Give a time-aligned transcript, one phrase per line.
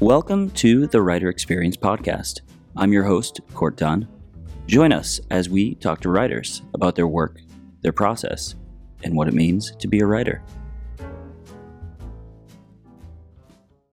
[0.00, 2.42] Welcome to the Writer Experience Podcast.
[2.76, 4.06] I'm your host, Court Dunn.
[4.66, 7.40] Join us as we talk to writers about their work,
[7.80, 8.56] their process,
[9.02, 10.42] and what it means to be a writer.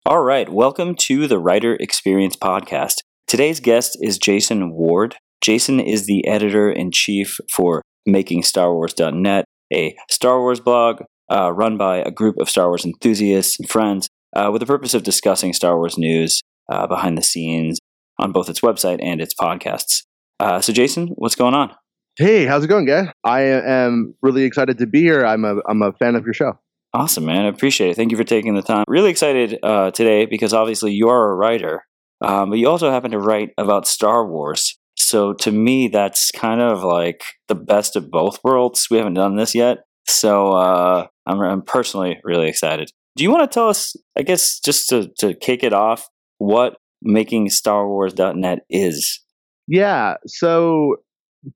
[0.04, 2.96] All right, welcome to the Writer Experience Podcast.
[3.28, 5.18] Today's guest is Jason Ward.
[5.40, 11.98] Jason is the editor in chief for MakingStarWars.net, a Star Wars blog uh, run by
[11.98, 15.78] a group of Star Wars enthusiasts and friends uh, with the purpose of discussing Star
[15.78, 16.42] Wars news
[16.72, 17.80] uh, behind the scenes
[18.20, 20.04] on both its website and its podcasts.
[20.40, 21.74] Uh, so, Jason, what's going on?
[22.18, 23.08] Hey, how's it going, guys?
[23.24, 25.26] I am really excited to be here.
[25.26, 26.60] I'm a I'm a fan of your show.
[26.94, 27.46] Awesome, man.
[27.46, 27.96] I appreciate it.
[27.96, 28.84] Thank you for taking the time.
[28.88, 31.86] Really excited uh, today because obviously you are a writer,
[32.20, 34.78] um, but you also happen to write about Star Wars.
[34.98, 38.88] So to me, that's kind of like the best of both worlds.
[38.92, 42.92] We haven't done this yet, so uh, I'm, I'm personally really excited.
[43.16, 46.08] Do you want to tell us, I guess, just to, to kick it off,
[46.38, 49.22] what making Star Wars.net is?
[49.68, 50.16] Yeah.
[50.26, 50.98] So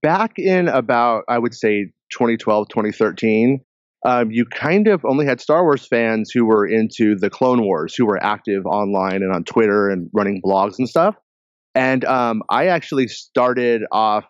[0.01, 3.61] back in about, I would say, 2012, 2013,
[4.05, 7.95] um, you kind of only had Star Wars fans who were into the Clone Wars,
[7.95, 11.15] who were active online and on Twitter and running blogs and stuff.
[11.73, 14.25] And um, I actually started off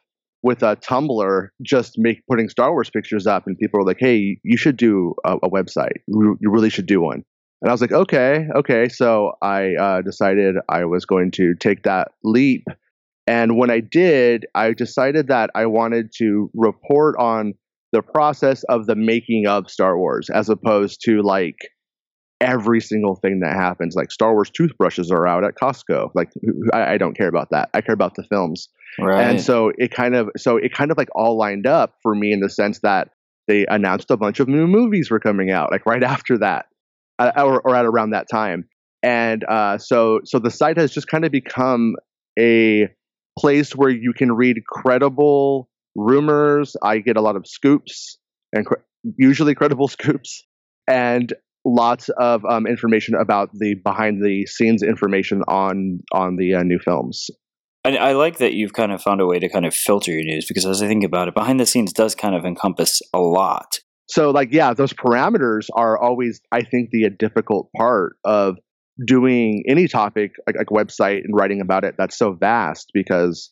[0.45, 4.37] with a Tumblr, just make putting Star Wars pictures up, and people were like, "Hey,
[4.43, 5.97] you should do a, a website.
[6.07, 7.23] You really should do one."
[7.61, 11.81] And I was like, "Okay, okay." So I uh, decided I was going to take
[11.83, 12.63] that leap.
[13.25, 17.53] And when I did, I decided that I wanted to report on
[17.91, 21.57] the process of the making of Star Wars, as opposed to like
[22.45, 23.95] every single thing that happens.
[23.95, 26.11] Like Star Wars toothbrushes are out at Costco.
[26.13, 26.29] Like
[26.73, 27.69] I, I don't care about that.
[27.73, 28.69] I care about the films.
[28.99, 29.21] Right.
[29.23, 32.31] And so it kind of so it kind of like all lined up for me
[32.31, 33.09] in the sense that
[33.47, 36.67] they announced a bunch of new movies were coming out like right after that
[37.19, 38.69] uh, or, or at around that time.
[39.01, 41.95] And uh, so so the site has just kind of become
[42.37, 42.89] a
[43.37, 46.77] place where you can read credible rumors.
[46.81, 48.17] I get a lot of scoops
[48.53, 48.75] and cr-
[49.17, 50.45] usually credible scoops
[50.87, 51.33] and
[51.65, 56.79] lots of um, information about the behind the scenes information on on the uh, new
[56.79, 57.29] films.
[57.83, 60.23] I, I like that you've kind of found a way to kind of filter your
[60.23, 63.19] news because as I think about it, behind the scenes does kind of encompass a
[63.19, 63.79] lot.
[64.07, 68.57] So, like, yeah, those parameters are always, I think, the difficult part of
[69.05, 73.51] doing any topic like, like website and writing about it that's so vast because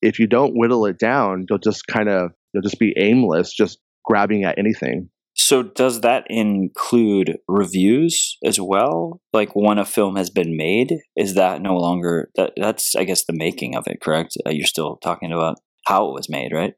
[0.00, 3.78] if you don't whittle it down, you'll just kind of you'll just be aimless, just
[4.04, 5.08] grabbing at anything.
[5.36, 9.20] So does that include reviews as well?
[9.32, 13.24] Like when a film has been made, is that no longer that that's I guess
[13.24, 14.36] the making of it, correct?
[14.46, 15.56] Uh, you're still talking about
[15.86, 16.74] how it was made, right?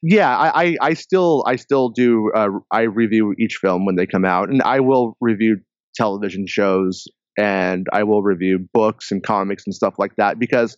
[0.00, 4.06] Yeah, I, I, I still I still do uh, I review each film when they
[4.06, 5.58] come out, and I will review
[5.94, 7.04] television shows
[7.36, 10.76] and I will review books and comics and stuff like that because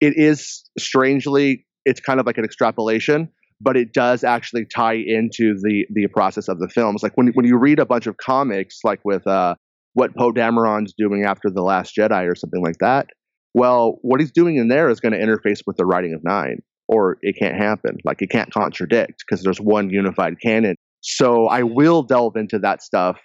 [0.00, 3.28] it is strangely it's kind of like an extrapolation
[3.62, 7.02] but it does actually tie into the the process of the films.
[7.02, 9.54] Like when when you read a bunch of comics, like with uh,
[9.94, 13.06] what Poe Dameron's doing after the Last Jedi or something like that.
[13.54, 16.62] Well, what he's doing in there is going to interface with the writing of nine,
[16.88, 17.98] or it can't happen.
[18.04, 20.74] Like it can't contradict because there's one unified canon.
[21.02, 23.18] So I will delve into that stuff.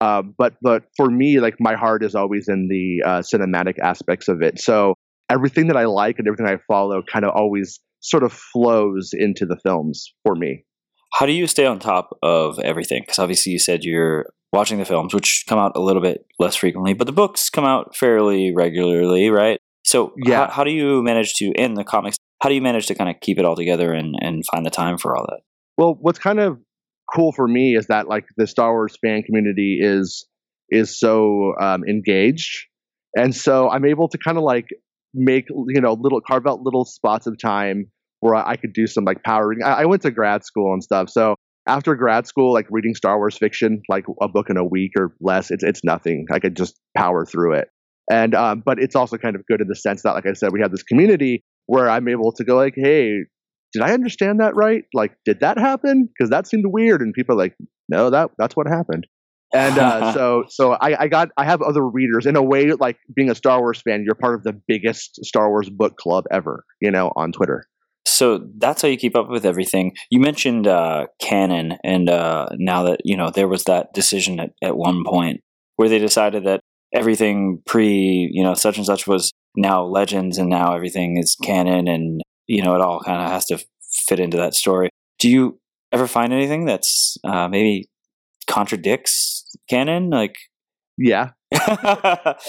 [0.00, 4.28] Uh, but but for me, like my heart is always in the uh, cinematic aspects
[4.28, 4.60] of it.
[4.60, 4.94] So
[5.30, 9.46] everything that I like and everything I follow kind of always sort of flows into
[9.46, 10.64] the films for me.
[11.14, 13.02] How do you stay on top of everything?
[13.02, 16.56] Because obviously you said you're watching the films, which come out a little bit less
[16.56, 19.58] frequently, but the books come out fairly regularly, right?
[19.84, 20.46] So yeah.
[20.46, 23.10] how, how do you manage to, in the comics, how do you manage to kind
[23.10, 25.40] of keep it all together and, and find the time for all that?
[25.78, 26.58] Well, what's kind of
[27.14, 30.26] cool for me is that like the Star Wars fan community is
[30.70, 32.66] is so um, engaged,
[33.14, 34.68] and so I'm able to kind of like
[35.14, 37.86] make you know little carve out little spots of time
[38.20, 39.64] where I could do some like power reading.
[39.64, 41.34] I, I went to grad school and stuff, so
[41.66, 45.14] after grad school, like reading Star Wars fiction, like a book in a week or
[45.20, 46.26] less, it's it's nothing.
[46.32, 47.68] I could just power through it.
[48.10, 50.52] And um, but it's also kind of good in the sense that, like I said,
[50.52, 53.18] we have this community where I'm able to go like, hey,
[53.72, 54.84] did I understand that right?
[54.92, 56.08] Like, did that happen?
[56.08, 57.00] Because that seemed weird.
[57.00, 57.54] And people like,
[57.88, 59.06] no, that that's what happened.
[59.54, 62.98] And uh, so so I, I got I have other readers in a way like
[63.14, 66.64] being a Star Wars fan, you're part of the biggest Star Wars book club ever,
[66.80, 67.66] you know, on Twitter.
[68.04, 69.92] So that's how you keep up with everything.
[70.10, 74.50] You mentioned uh, canon, and uh, now that you know there was that decision at,
[74.62, 75.40] at one point
[75.76, 76.60] where they decided that
[76.94, 81.88] everything pre you know such and such was now legends, and now everything is canon,
[81.88, 83.64] and you know it all kind of has to
[84.06, 84.90] fit into that story.
[85.18, 85.60] Do you
[85.92, 87.88] ever find anything that's uh, maybe
[88.46, 90.10] contradicts canon?
[90.10, 90.36] Like,
[90.98, 91.30] yeah,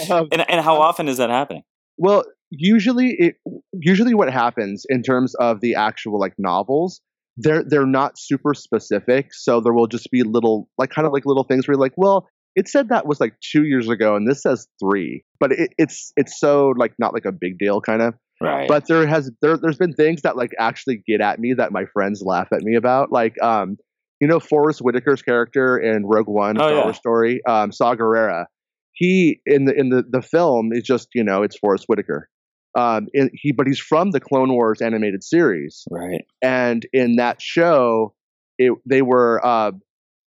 [0.09, 1.63] Um, and, and how often is that happening?
[1.97, 3.35] Well, usually it
[3.73, 7.01] usually what happens in terms of the actual like novels,
[7.37, 9.33] they're they're not super specific.
[9.33, 11.93] So there will just be little like kind of like little things where you're like,
[11.97, 15.23] well, it said that was like two years ago and this says three.
[15.39, 18.13] But it, it's it's so like not like a big deal kind of.
[18.41, 18.67] Right.
[18.67, 21.85] But there has there there's been things that like actually get at me that my
[21.93, 23.11] friends laugh at me about.
[23.11, 23.77] Like um
[24.23, 26.83] you know Forest Whitaker's character in Rogue One, Oh, Star yeah.
[26.85, 28.45] Wars story, um, Saw Gerrera.
[28.93, 32.29] He in the in the the film is just you know it's Forrest Whitaker.
[32.73, 36.21] Um, in, he but he's from the Clone Wars animated series, right.
[36.41, 38.13] and in that show,
[38.57, 39.73] it they were uh,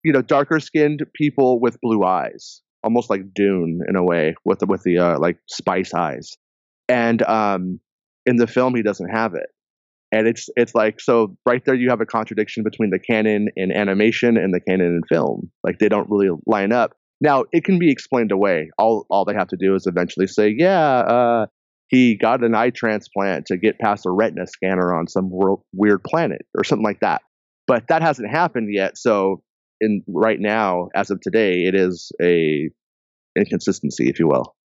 [0.03, 4.57] you know darker skinned people with blue eyes, almost like Dune in a way with
[4.57, 6.35] the, with the uh, like spice eyes,
[6.89, 7.79] and um,
[8.25, 9.51] in the film he doesn't have it,
[10.13, 13.71] and it's it's like so right there you have a contradiction between the canon in
[13.71, 16.91] animation and the canon in film, like they don't really line up.
[17.19, 18.69] Now it can be explained away.
[18.77, 20.99] All all they have to do is eventually say, yeah.
[20.99, 21.45] Uh,
[21.87, 26.03] he got an eye transplant to get past a retina scanner on some wor- weird
[26.03, 27.21] planet or something like that.
[27.67, 28.97] But that hasn't happened yet.
[28.97, 29.43] So,
[29.79, 32.69] in right now, as of today, it is a
[33.37, 34.55] inconsistency, if you will.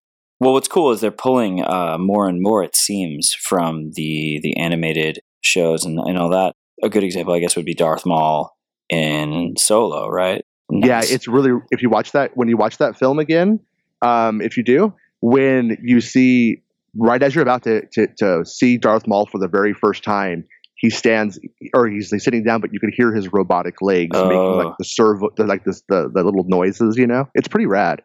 [0.41, 4.57] Well, what's cool is they're pulling uh, more and more, it seems, from the the
[4.57, 6.55] animated shows and, and all that.
[6.83, 8.57] A good example, I guess, would be Darth Maul
[8.89, 10.45] in Solo, right?
[10.71, 13.61] Yeah, it's really if you watch that when you watch that film again,
[14.03, 16.63] um, if you do, when you see
[16.97, 20.45] right as you're about to, to to see Darth Maul for the very first time,
[20.77, 21.39] he stands
[21.75, 24.57] or he's like, sitting down, but you can hear his robotic legs making Oh.
[24.59, 26.97] like the servo, the, like this the the little noises.
[26.97, 28.03] You know, it's pretty rad.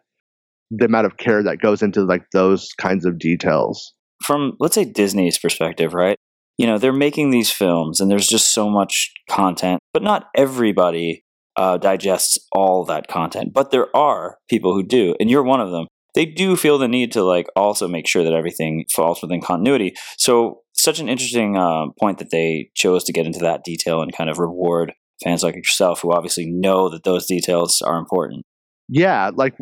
[0.70, 3.92] The amount of care that goes into like those kinds of details.
[4.22, 6.18] from let's say Disney's perspective, right?
[6.58, 11.24] You know, they're making these films and there's just so much content, but not everybody
[11.56, 13.52] uh, digests all that content.
[13.52, 15.86] But there are people who do, and you're one of them.
[16.14, 19.94] They do feel the need to like also make sure that everything falls within continuity.
[20.16, 24.16] So, such an interesting uh, point that they chose to get into that detail and
[24.16, 24.92] kind of reward
[25.22, 28.44] fans like yourself who obviously know that those details are important.
[28.88, 29.54] Yeah, like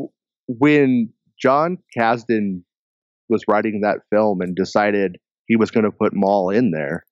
[0.49, 2.63] when Jon Kasdan
[3.29, 5.17] was writing that film and decided
[5.53, 7.05] he was going to put Maul in there,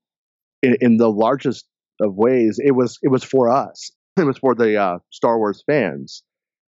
[0.62, 1.66] in, in the largest
[2.00, 3.90] of ways, it was it was for us.
[4.16, 6.22] It was for the uh, Star Wars fans,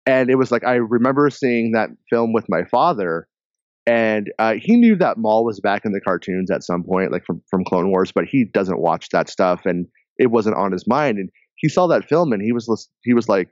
[0.04, 3.28] and it was like I remember seeing that film with my father,
[3.86, 7.24] and uh, he knew that Maul was back in the cartoons at some point, like
[7.24, 9.86] from from Clone Wars, but he doesn't watch that stuff, and
[10.18, 11.18] it wasn't on his mind.
[11.18, 13.48] And he saw that film, and he was he was like,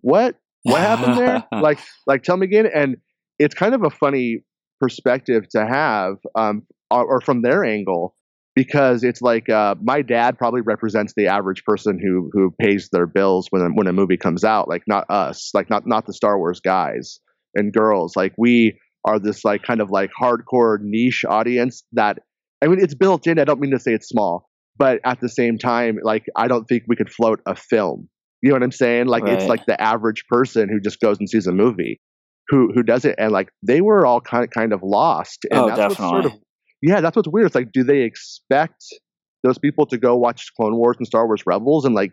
[0.00, 0.36] "What?
[0.62, 1.44] What happened there?
[1.60, 2.96] like, like tell me again." And
[3.38, 4.44] it's kind of a funny
[4.80, 8.14] perspective to have, um, or, or from their angle,
[8.54, 13.06] because it's like uh, my dad probably represents the average person who who pays their
[13.06, 16.12] bills when a, when a movie comes out, like not us, like not not the
[16.12, 17.20] Star Wars guys
[17.54, 18.14] and girls.
[18.16, 22.18] Like we are this like kind of like hardcore niche audience that
[22.62, 23.38] I mean it's built in.
[23.38, 26.64] I don't mean to say it's small, but at the same time, like I don't
[26.64, 28.08] think we could float a film.
[28.42, 29.06] You know what I'm saying?
[29.06, 32.00] Like it's like the average person who just goes and sees a movie
[32.48, 35.46] who who does it and like they were all kind of kind of lost.
[35.50, 36.22] And Oh, that's definitely.
[36.22, 36.32] sort of
[36.82, 37.46] yeah, that's what's weird.
[37.46, 38.84] It's like, do they expect
[39.42, 42.12] those people to go watch Clone Wars and Star Wars Rebels and like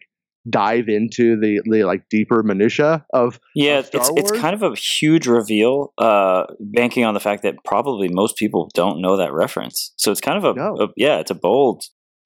[0.50, 4.74] dive into the, the like deeper minutia of Yeah, of it's it's kind of a
[4.76, 9.92] huge reveal, uh, banking on the fact that probably most people don't know that reference.
[9.98, 10.76] So it's kind of a, No.
[10.80, 11.84] a- yeah, it's a bold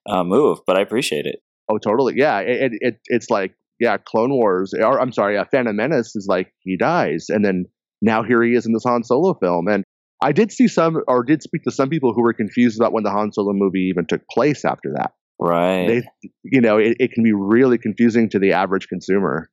[0.08, 1.40] uh, move, but I appreciate it.
[1.68, 5.44] oh totally yeah it, it, it it's like yeah Clone Wars or I'm sorry uh,
[5.50, 7.66] Phantom Menace is like he dies and then
[8.02, 9.84] now here he is in this Han Solo film and
[10.22, 13.02] I did see some or did speak to some people who were confused about when
[13.04, 15.10] the Han Solo movie even took place after that
[15.40, 15.86] Right.
[15.88, 16.02] they
[16.44, 19.50] you know it, it can be really confusing to the average consumer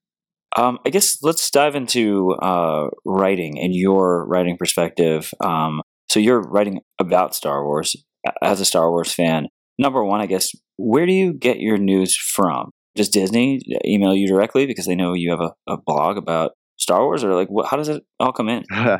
[0.56, 5.32] Um, I guess let's dive into uh, writing and your writing perspective.
[5.44, 7.96] Um, so you're writing about Star Wars
[8.42, 9.48] as a Star Wars fan.
[9.78, 12.72] Number one, I guess, where do you get your news from?
[12.96, 17.04] Does Disney email you directly because they know you have a, a blog about Star
[17.04, 18.64] Wars, or like, what, how does it all come in?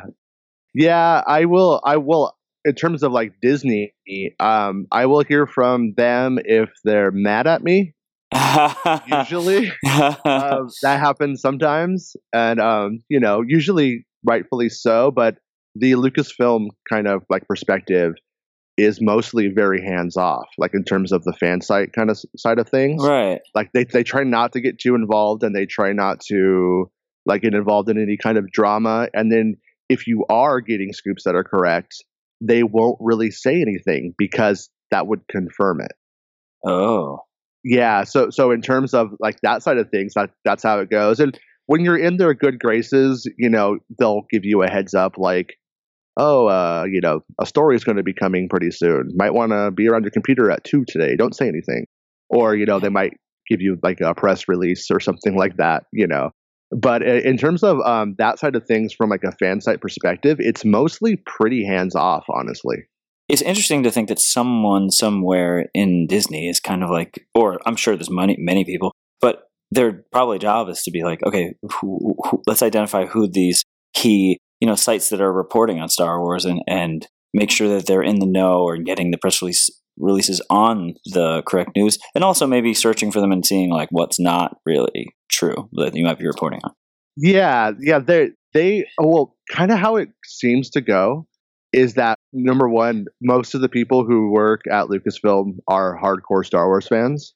[0.74, 1.80] yeah, I will.
[1.84, 2.32] I will.
[2.64, 3.94] In terms of like Disney,
[4.38, 7.94] um, I will hear from them if they're mad at me.
[9.06, 10.14] Usually, uh,
[10.82, 15.10] that happens sometimes, and um, you know, usually rightfully so.
[15.10, 15.36] But
[15.74, 18.14] the Lucasfilm kind of like perspective
[18.76, 22.58] is mostly very hands off, like in terms of the fan site kind of side
[22.58, 23.02] of things.
[23.04, 23.40] right.
[23.54, 26.90] Like they they try not to get too involved, and they try not to
[27.26, 29.08] like get involved in any kind of drama.
[29.14, 29.56] And then
[29.90, 31.96] if you are getting scoops that are correct,
[32.40, 35.92] they won't really say anything because that would confirm it.
[36.64, 37.18] Oh,
[37.64, 40.90] Yeah, so so in terms of like that side of things, that that's how it
[40.90, 41.20] goes.
[41.20, 45.18] And when you're in their good graces, you know, they'll give you a heads up
[45.18, 45.56] like,
[46.16, 49.10] oh, uh, you know, a story is going to be coming pretty soon.
[49.16, 51.16] Might want to be around your computer at two today.
[51.16, 51.86] Don't say anything.
[52.28, 53.14] Or, you know, they might
[53.48, 56.30] give you like a press release or something like that, you know.
[56.70, 60.36] But in terms of um, that side of things from like a fan site perspective,
[60.38, 62.84] it's mostly pretty hands off, honestly.
[63.28, 67.76] It's interesting to think that someone somewhere in Disney is kind of like, or I'm
[67.76, 72.16] sure there's many, many people, but their probably job is to be like, okay, who,
[72.24, 73.62] who, let's identify who these
[73.94, 77.86] key, you know, sites that are reporting on Star Wars and, and make sure that
[77.86, 82.24] they're in the know or getting the press release releases on the correct news and
[82.24, 86.18] also maybe searching for them and seeing like what's not really true that you might
[86.18, 86.72] be reporting on.
[87.16, 91.26] Yeah, yeah, they they well, kind of how it seems to go
[91.72, 96.66] is that number one, most of the people who work at Lucasfilm are hardcore Star
[96.66, 97.34] Wars fans,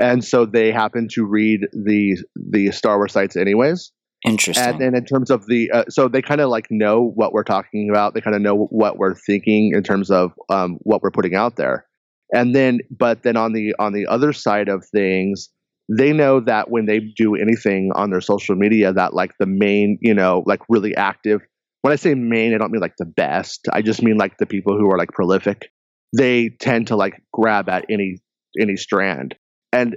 [0.00, 2.16] and so they happen to read the
[2.50, 3.92] the Star Wars sites anyways.
[4.24, 4.64] Interesting.
[4.64, 7.44] And then in terms of the, uh, so they kind of like know what we're
[7.44, 8.14] talking about.
[8.14, 11.56] They kind of know what we're thinking in terms of um, what we're putting out
[11.56, 11.84] there.
[12.32, 15.50] And then, but then on the on the other side of things,
[15.88, 19.98] they know that when they do anything on their social media, that like the main,
[20.00, 21.40] you know, like really active.
[21.82, 23.68] When I say main, I don't mean like the best.
[23.70, 25.70] I just mean like the people who are like prolific.
[26.16, 28.18] They tend to like grab at any
[28.58, 29.34] any strand,
[29.72, 29.96] and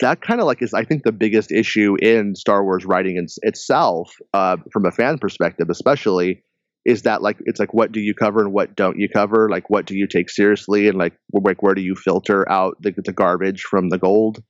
[0.00, 3.26] that kind of like is I think the biggest issue in Star Wars writing in,
[3.42, 6.42] itself, uh, from a fan perspective, especially,
[6.84, 9.48] is that like it's like what do you cover and what don't you cover?
[9.50, 12.94] Like what do you take seriously and like like where do you filter out the,
[13.04, 14.42] the garbage from the gold?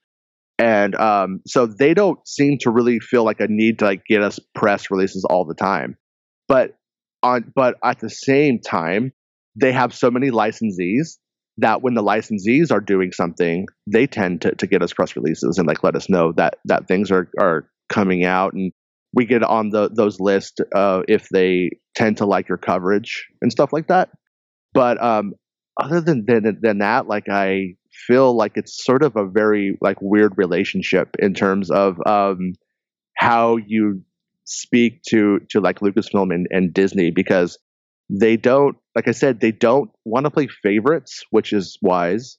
[0.62, 4.22] And um, so they don't seem to really feel like a need to like get
[4.22, 5.96] us press releases all the time.
[6.46, 6.76] But
[7.20, 9.12] on but at the same time,
[9.56, 11.18] they have so many licensees
[11.58, 15.58] that when the licensees are doing something, they tend to, to get us press releases
[15.58, 18.70] and like let us know that that things are are coming out and
[19.12, 23.50] we get on the those lists uh, if they tend to like your coverage and
[23.50, 24.10] stuff like that.
[24.74, 25.32] But um,
[25.80, 27.76] other than, than than that, like I
[28.06, 32.54] feel like it's sort of a very like weird relationship in terms of um,
[33.16, 34.02] how you
[34.44, 37.58] speak to to like Lucasfilm and, and Disney because
[38.10, 42.38] they don't like I said they don't want to play favorites, which is wise,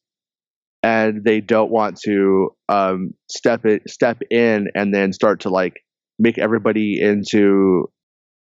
[0.84, 5.82] and they don't want to um, step it step in and then start to like
[6.20, 7.90] make everybody into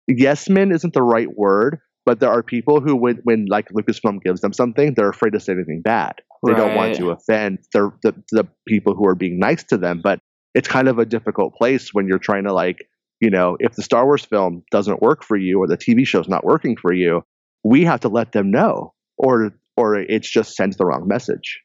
[0.08, 4.22] yes men isn't the right word, but there are people who when when like Lucasfilm
[4.22, 6.14] gives them something, they're afraid to say anything bad.
[6.44, 6.58] They right.
[6.58, 10.18] don't want to offend the, the the people who are being nice to them, but
[10.54, 12.78] it's kind of a difficult place when you're trying to like
[13.20, 16.28] you know if the Star Wars film doesn't work for you or the TV show's
[16.28, 17.22] not working for you,
[17.64, 21.60] we have to let them know, or or it's just sends the wrong message.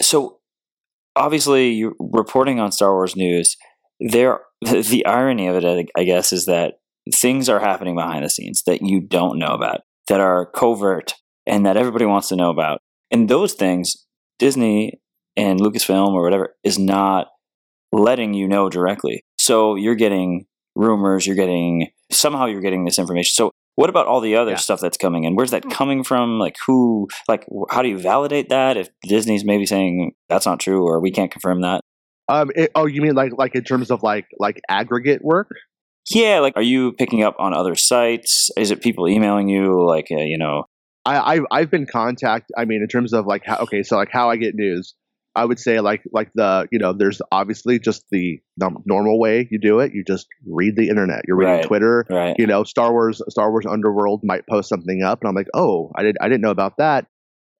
[0.00, 0.38] So
[1.14, 3.56] obviously, you're reporting on Star Wars news.
[4.00, 6.74] There, the irony of it, I guess, is that
[7.12, 11.14] things are happening behind the scenes that you don't know about, that are covert,
[11.46, 12.80] and that everybody wants to know about.
[13.10, 14.06] And those things,
[14.38, 15.00] Disney
[15.36, 17.28] and Lucasfilm or whatever, is not
[17.92, 19.24] letting you know directly.
[19.38, 23.32] So you're getting rumors, you're getting somehow you're getting this information.
[23.34, 24.56] So what about all the other yeah.
[24.56, 25.34] stuff that's coming in?
[25.34, 26.38] Where's that coming from?
[26.38, 27.08] Like who?
[27.28, 28.76] Like how do you validate that?
[28.76, 31.80] If Disney's maybe saying that's not true or we can't confirm that.
[32.28, 32.50] Um.
[32.54, 35.50] It, oh, you mean like like in terms of like like aggregate work?
[36.10, 36.40] Yeah.
[36.40, 38.50] Like, are you picking up on other sites?
[38.56, 39.86] Is it people emailing you?
[39.86, 40.64] Like, uh, you know.
[41.04, 42.50] I I've, I've been contact.
[42.56, 44.94] I mean, in terms of like how okay, so like how I get news.
[45.36, 48.40] I would say like like the you know there's obviously just the
[48.86, 49.92] normal way you do it.
[49.92, 51.22] You just read the internet.
[51.26, 52.06] You're reading right, Twitter.
[52.08, 52.36] Right.
[52.38, 55.90] You know, Star Wars Star Wars Underworld might post something up, and I'm like, oh,
[55.96, 57.06] I did I didn't know about that.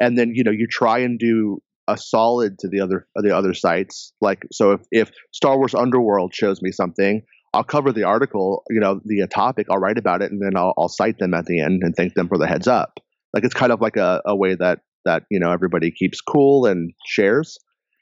[0.00, 3.54] And then you know you try and do a solid to the other the other
[3.54, 4.12] sites.
[4.20, 7.22] Like so, if if Star Wars Underworld shows me something,
[7.54, 8.64] I'll cover the article.
[8.68, 9.66] You know, the topic.
[9.70, 12.14] I'll write about it, and then I'll, I'll cite them at the end and thank
[12.14, 13.00] them for the heads up.
[13.32, 16.66] Like it's kind of like a, a way that that you know everybody keeps cool
[16.66, 17.58] and shares.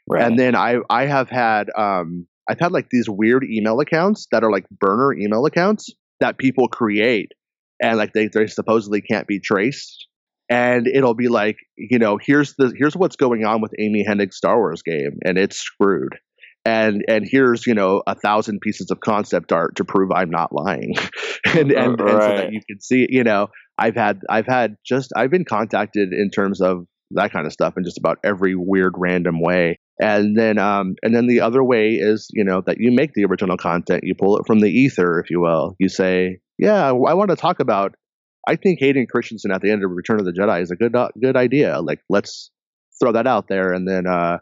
[0.08, 0.22] Right.
[0.22, 4.42] And then I I have had um I've had like these weird email accounts that
[4.42, 5.90] are like burner email accounts
[6.20, 7.32] that people create
[7.82, 10.06] and like they they supposedly can't be traced.
[10.48, 14.36] And it'll be like, you know, here's the here's what's going on with Amy Hennig's
[14.36, 16.18] Star Wars game, and it's screwed.
[16.64, 20.52] And and here's you know a thousand pieces of concept art to prove I'm not
[20.52, 20.94] lying,
[21.46, 22.12] and and, right.
[22.14, 25.44] and so that you can see, you know, I've had I've had just I've been
[25.44, 29.78] contacted in terms of that kind of stuff in just about every weird random way.
[30.00, 33.24] And then um and then the other way is you know that you make the
[33.24, 35.76] original content you pull it from the ether if you will.
[35.78, 37.94] You say yeah i want to talk about
[38.46, 40.94] i think hayden christensen at the end of return of the jedi is a good
[40.94, 41.80] uh, good idea.
[41.80, 42.50] Like let's
[43.00, 43.72] throw that out there.
[43.72, 44.38] And then uh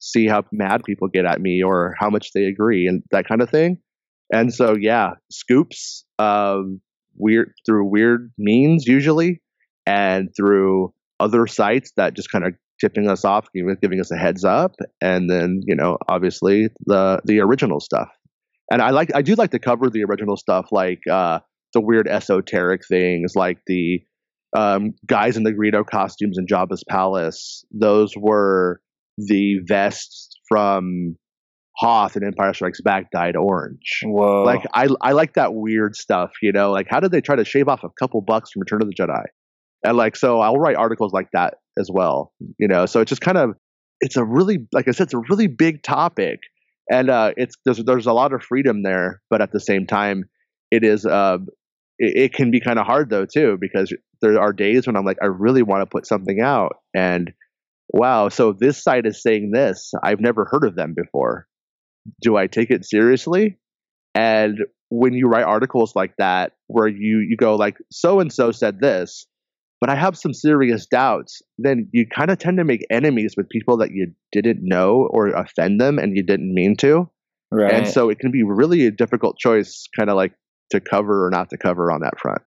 [0.00, 3.42] see how mad people get at me or how much they agree and that kind
[3.42, 3.78] of thing
[4.32, 6.80] And so, yeah, scoops um,
[7.16, 9.40] weird through weird means usually,
[9.86, 14.16] and through other sites that just kind of tipping us off, giving, giving us a
[14.16, 18.08] heads up, and then you know, obviously the the original stuff.
[18.70, 21.40] And I like I do like to cover the original stuff, like uh,
[21.74, 24.00] the weird esoteric things, like the
[24.56, 27.64] um, guys in the Greedo costumes in Jabba's palace.
[27.72, 28.80] Those were
[29.26, 31.16] the vests from
[31.76, 34.00] Hoth and Empire Strikes Back dyed orange.
[34.04, 34.42] Whoa.
[34.42, 36.70] Like I I like that weird stuff, you know.
[36.72, 38.94] Like how did they try to shave off a couple bucks from Return of the
[38.94, 39.24] Jedi?
[39.84, 42.86] And like so I'll write articles like that as well, you know.
[42.86, 43.54] So it's just kind of
[44.00, 46.40] it's a really like I said it's a really big topic
[46.90, 50.24] and uh it's there's there's a lot of freedom there, but at the same time
[50.70, 51.38] it is uh
[51.98, 55.04] it, it can be kind of hard though too because there are days when I'm
[55.06, 57.32] like I really want to put something out and
[57.92, 59.92] wow, so this site is saying this.
[60.02, 61.46] I've never heard of them before
[62.20, 63.58] do I take it seriously?
[64.14, 68.50] And when you write articles like that, where you you go like so and so
[68.50, 69.26] said this,
[69.80, 73.48] but I have some serious doubts, then you kind of tend to make enemies with
[73.48, 77.08] people that you didn't know or offend them and you didn't mean to.
[77.52, 77.72] right.
[77.72, 80.32] And so it can be really a difficult choice, kind of like
[80.70, 82.42] to cover or not to cover on that front.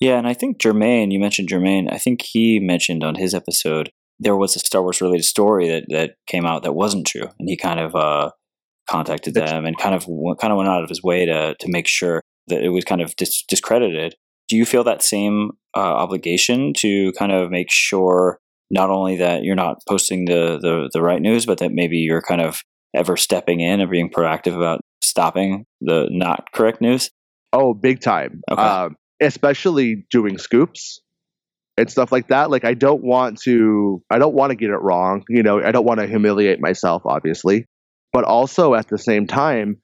[0.00, 1.88] Yeah, and I think Germain, you mentioned Germain.
[1.90, 5.84] I think he mentioned on his episode there was a Star Wars related story that
[5.90, 8.30] that came out that wasn't true, and he kind of uh,
[8.88, 10.06] contacted them and kind of
[10.40, 13.00] kind of went out of his way to to make sure that it was kind
[13.00, 14.14] of dis- discredited.
[14.48, 18.38] Do you feel that same uh, obligation to kind of make sure
[18.70, 22.22] not only that you're not posting the, the the right news, but that maybe you're
[22.22, 22.62] kind of
[22.94, 27.10] ever stepping in and being proactive about stopping the not correct news?
[27.52, 28.40] Oh, big time.
[28.50, 28.62] Okay.
[28.62, 31.00] Um, especially doing scoops
[31.78, 32.50] and stuff like that.
[32.50, 35.24] Like I don't want to I don't want to get it wrong.
[35.28, 37.66] You know, I don't want to humiliate myself, obviously.
[38.12, 39.76] But also at the same time,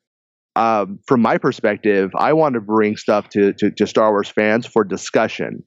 [0.57, 4.67] um, from my perspective, I want to bring stuff to, to, to Star Wars fans
[4.67, 5.65] for discussion.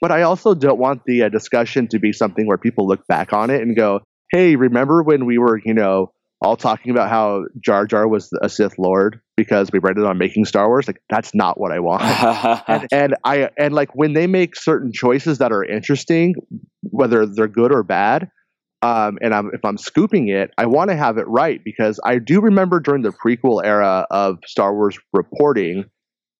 [0.00, 3.32] But I also don't want the uh, discussion to be something where people look back
[3.32, 6.12] on it and go, "Hey, remember when we were, you know,
[6.42, 10.18] all talking about how Jar Jar was a Sith Lord because we read it on
[10.18, 12.02] Making Star Wars?" Like that's not what I want.
[12.68, 16.34] and, and I and like when they make certain choices that are interesting,
[16.82, 18.30] whether they're good or bad,
[18.82, 22.18] um, and I'm, if I'm scooping it, I want to have it right because I
[22.18, 25.86] do remember during the prequel era of Star Wars reporting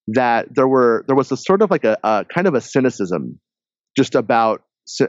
[0.09, 3.41] that there were there was a sort of like a, a kind of a cynicism
[3.97, 4.63] just about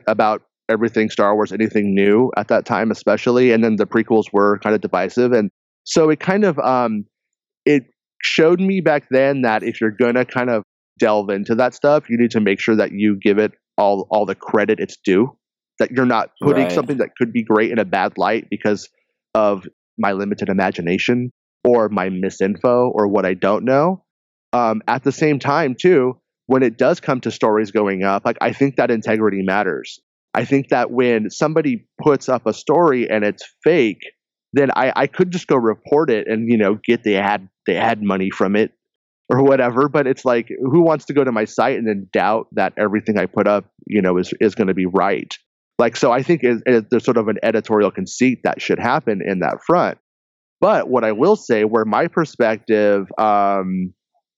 [0.07, 4.59] about everything Star Wars, anything new at that time, especially, and then the prequels were
[4.59, 5.51] kind of divisive, and
[5.83, 7.05] so it kind of um,
[7.67, 7.83] it
[8.23, 10.63] showed me back then that if you're gonna kind of
[10.99, 14.25] delve into that stuff, you need to make sure that you give it all all
[14.25, 15.37] the credit it's due.
[15.79, 16.71] That you're not putting Right.
[16.71, 18.89] something that could be great in a bad light because
[19.35, 21.31] of my limited imagination
[21.63, 24.03] or my misinfo or what I don't know.
[24.53, 28.37] Um, at the same time, too, when it does come to stories going up, like
[28.41, 29.99] I think that integrity matters.
[30.33, 34.01] I think that when somebody puts up a story and it's fake,
[34.53, 37.75] then I, I could just go report it and you know get the ad the
[37.75, 38.71] had money from it
[39.29, 39.87] or whatever.
[39.87, 43.19] But it's like who wants to go to my site and then doubt that everything
[43.19, 45.31] I put up you know is is going to be right?
[45.79, 49.21] Like so, I think it, it, there's sort of an editorial conceit that should happen
[49.23, 49.99] in that front.
[50.59, 53.93] But what I will say, where my perspective um,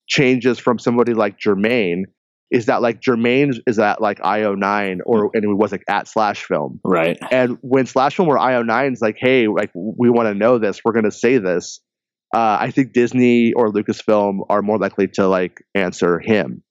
[0.07, 2.05] changes from somebody like Germain,
[2.51, 6.43] is that like Germain is at like IO9 or and it was like at Slash
[6.43, 6.79] Film.
[6.83, 7.17] right.
[7.31, 10.81] And when Slash Film or IO9 is like, hey, like we want to know this,
[10.83, 11.79] we're going to say this.
[12.33, 16.63] Uh, I think Disney or Lucasfilm are more likely to like answer him.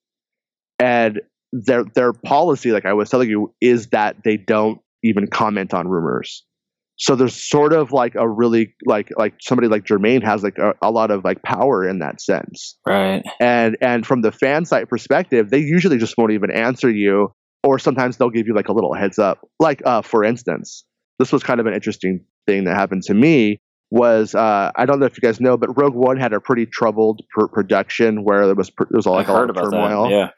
[0.79, 1.21] And
[1.53, 5.89] their their policy, like I was telling you, is that they don't even comment on
[5.89, 6.45] rumors.
[7.01, 10.75] So there's sort of like a really like like somebody like Germain has like a,
[10.83, 13.23] a lot of like power in that sense Right.
[13.41, 17.79] and and from the fan site perspective they usually just won't even answer you or
[17.79, 20.85] sometimes they'll give you like a little heads up like uh, for instance
[21.21, 25.01] this was kind of an interesting thing that happened to me was uh, i don't
[25.01, 28.47] know if you guys know but rogue one had a pretty troubled pr- production where
[28.47, 30.11] there was pr- there was all like I a lot of turmoil that.
[30.11, 30.31] Yeah.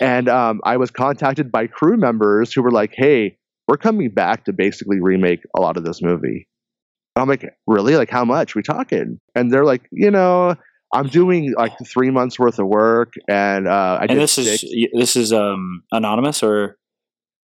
[0.00, 3.36] and um, i was contacted by crew members who were like hey
[3.68, 6.48] we're coming back to basically remake a lot of this movie
[7.14, 10.54] i'm like really like how much we talking and they're like you know
[10.94, 14.64] i'm doing like three months worth of work and uh, i And this is six.
[14.74, 16.76] y- this is um anonymous or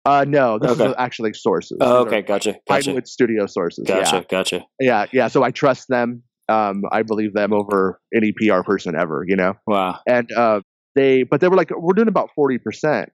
[0.04, 0.86] uh no this Okay.
[0.88, 1.78] is actually like sources.
[1.80, 4.64] Oh, okay, gotcha, gotcha, Pinewood studio sources gotcha, gotcha.
[4.80, 5.06] yeah yeah.
[5.12, 6.22] Yeah so i trust them.
[6.48, 9.54] Um i believe them over any pr person ever you know?
[9.66, 10.00] Wow.
[10.08, 10.60] and uh
[10.96, 13.06] they but they were like we're doing about 40%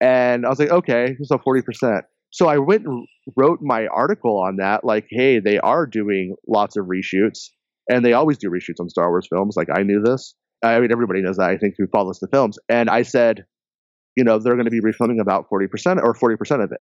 [0.00, 3.06] and i was like okay so 40% so i went and
[3.36, 7.48] wrote my article on that like hey they are doing lots of reshoots.
[7.90, 10.34] And they always do reshoots on star wars films like i knew this.
[10.64, 11.50] I mean, everybody knows that.
[11.50, 13.44] I think who follows the films, and I said,
[14.16, 16.80] you know, they're going to be refilming about forty percent or forty percent of it.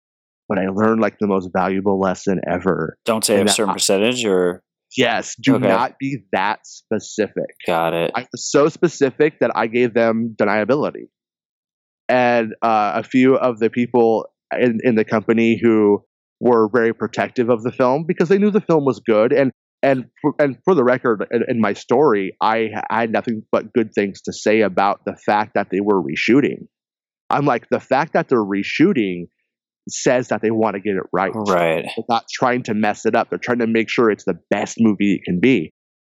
[0.48, 2.98] But I learned like the most valuable lesson ever.
[3.06, 4.62] Don't say a certain percentage or
[4.96, 5.68] Yes, do Okay.
[5.68, 7.56] not be that specific.
[7.68, 8.12] got it.
[8.16, 11.08] I was so specific that I gave them deniability.
[12.08, 16.04] And uh, a few of the people in, in the company who
[16.40, 19.34] were very protective of the film because they knew the film was good.
[19.34, 19.52] And
[19.84, 23.74] and for, and for the record, in, in my story, I, I had nothing but
[23.74, 26.68] good things to say about the fact that they were reshooting.
[27.30, 29.28] I'm like, the fact that they're reshooting
[29.88, 31.86] says that they want to get it right Right.
[31.96, 33.30] they're not trying to mess it up.
[33.30, 35.72] They're trying to make sure it's the best movie it can be.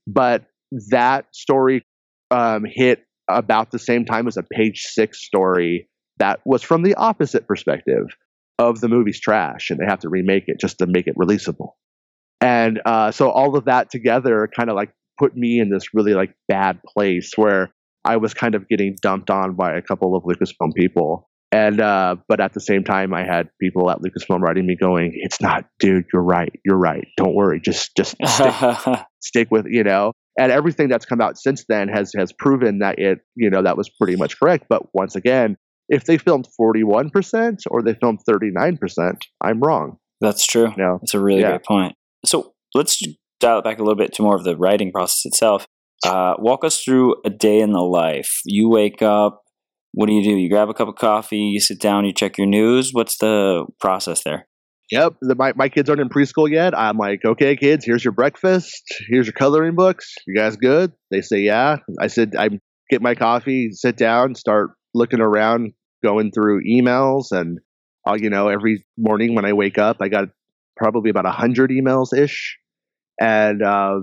[0.07, 0.45] But
[0.91, 1.83] that story
[2.31, 6.95] um, hit about the same time as a page six story that was from the
[6.95, 8.05] opposite perspective
[8.59, 11.73] of the movie's trash, and they have to remake it just to make it releasable.
[12.41, 16.15] And uh, so all of that together kind of like put me in this really
[16.15, 17.71] like bad place where
[18.09, 21.29] I was kind of getting dumped on by a couple of Lucasfilm people.
[21.51, 25.13] And uh, but at the same time, I had people at Lucasfilm writing me going,
[25.15, 26.05] "It's not, dude.
[26.13, 26.53] You're right.
[26.65, 27.07] You're right.
[27.17, 27.59] Don't worry.
[27.61, 28.55] Just just stick,
[29.21, 32.99] stick with you know." And everything that's come out since then has has proven that
[32.99, 34.67] it you know that was pretty much correct.
[34.69, 35.57] But once again,
[35.89, 39.97] if they filmed 41 percent or they filmed 39 percent, I'm wrong.
[40.21, 40.71] That's true.
[40.77, 40.99] You know?
[41.01, 41.51] That's a really Yeah.
[41.53, 41.95] great point.
[42.27, 43.01] So let's
[43.41, 45.67] dial it back a little bit to more of the writing process itself.
[46.07, 48.41] Uh, walk us through a day in the life.
[48.45, 49.43] You wake up.
[49.93, 50.37] What do you do?
[50.37, 51.39] You grab a cup of coffee.
[51.39, 52.05] You sit down.
[52.05, 52.91] You check your news.
[52.93, 54.47] What's the process there?
[54.91, 56.77] Yep, the, my my kids aren't in preschool yet.
[56.77, 58.83] I'm like, okay, kids, here's your breakfast.
[59.09, 60.15] Here's your coloring books.
[60.27, 60.93] You guys good?
[61.11, 61.77] They say yeah.
[62.01, 62.49] I said I
[62.89, 67.59] get my coffee, sit down, start looking around, going through emails, and
[68.07, 70.29] I'll you know every morning when I wake up, I got
[70.77, 72.57] probably about a hundred emails ish,
[73.21, 74.01] and uh,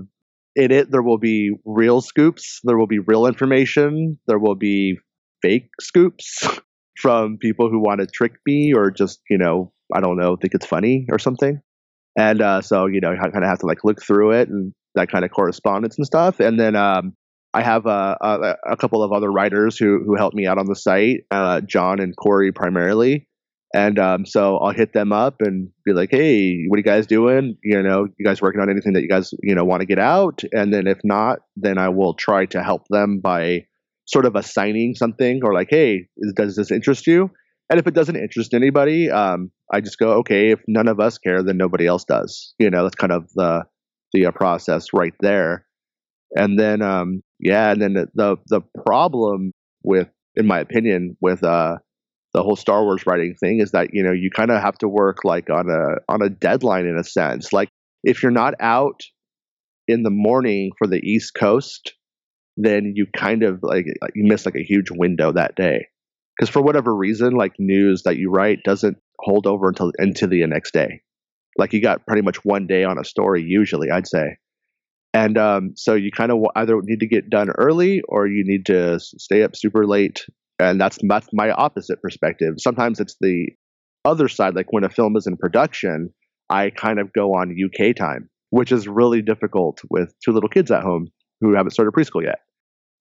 [0.56, 4.98] in it there will be real scoops, there will be real information, there will be
[5.42, 6.44] fake scoops
[7.00, 10.54] from people who want to trick me or just you know I don't know, think
[10.54, 11.60] it's funny or something.
[12.16, 14.72] And uh, so, you know, I kind of have to like look through it and
[14.94, 16.40] that kind of correspondence and stuff.
[16.40, 17.14] And then um,
[17.52, 20.66] I have uh, a, a couple of other writers who who help me out on
[20.66, 23.28] the site, uh, John and Corey primarily.
[23.76, 27.06] And um, so I'll hit them up and be like, "Hey, what are you guys
[27.06, 27.58] doing?
[27.62, 29.98] You know, you guys working on anything that you guys you know want to get
[29.98, 33.66] out?" And then if not, then I will try to help them by
[34.06, 37.30] sort of assigning something or like, "Hey, does this interest you?"
[37.68, 40.52] And if it doesn't interest anybody, um, I just go, okay.
[40.52, 42.54] If none of us care, then nobody else does.
[42.58, 43.64] You know, that's kind of the
[44.14, 45.66] the uh, process right there.
[46.34, 51.42] And then, um, yeah, and then the, the the problem with, in my opinion, with
[51.44, 51.76] uh,
[52.36, 54.88] the whole Star Wars writing thing is that you know you kind of have to
[54.88, 57.50] work like on a on a deadline in a sense.
[57.50, 57.70] Like
[58.04, 59.00] if you're not out
[59.88, 61.94] in the morning for the East Coast,
[62.58, 65.86] then you kind of like you miss like a huge window that day
[66.36, 70.46] because for whatever reason, like news that you write doesn't hold over until into the
[70.46, 71.00] next day.
[71.56, 74.36] Like you got pretty much one day on a story usually, I'd say.
[75.14, 78.66] And um, so you kind of either need to get done early or you need
[78.66, 80.26] to stay up super late.
[80.58, 82.54] And that's that's my opposite perspective.
[82.58, 83.48] Sometimes it's the
[84.04, 84.54] other side.
[84.54, 86.10] Like when a film is in production,
[86.48, 90.70] I kind of go on UK time, which is really difficult with two little kids
[90.70, 91.08] at home
[91.40, 92.38] who haven't started preschool yet.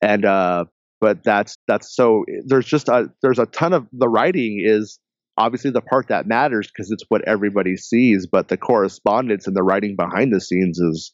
[0.01, 0.65] And uh,
[0.99, 4.99] but that's that's so there's just a there's a ton of the writing is
[5.37, 9.63] obviously the part that matters because it's what everybody sees but the correspondence and the
[9.63, 11.13] writing behind the scenes is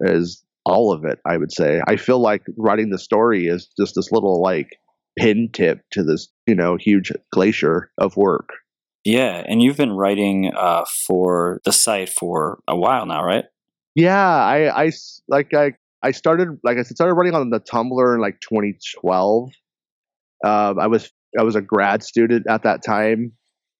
[0.00, 3.94] is all of it i would say i feel like writing the story is just
[3.96, 4.78] this little like
[5.18, 8.50] pin tip to this you know huge glacier of work.
[9.04, 13.44] Yeah, and you've been writing uh, for the site for a while now, right?
[13.94, 14.90] yeah I, I
[15.28, 15.72] like i
[16.02, 19.50] i started like i said started writing on the tumblr in like 2012
[20.44, 23.32] um, i was i was a grad student at that time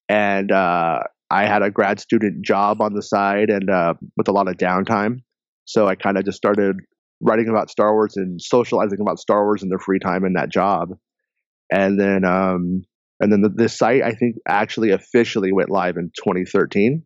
[0.09, 4.33] and uh, i had a grad student job on the side and uh, with a
[4.33, 5.21] lot of downtime.
[5.64, 6.77] So i kind of just started
[7.21, 10.51] writing about star wars and socializing about star wars in their free time in that
[10.51, 10.90] job
[11.73, 12.83] and then um
[13.21, 17.03] and then the, the site i think actually officially went live in 2013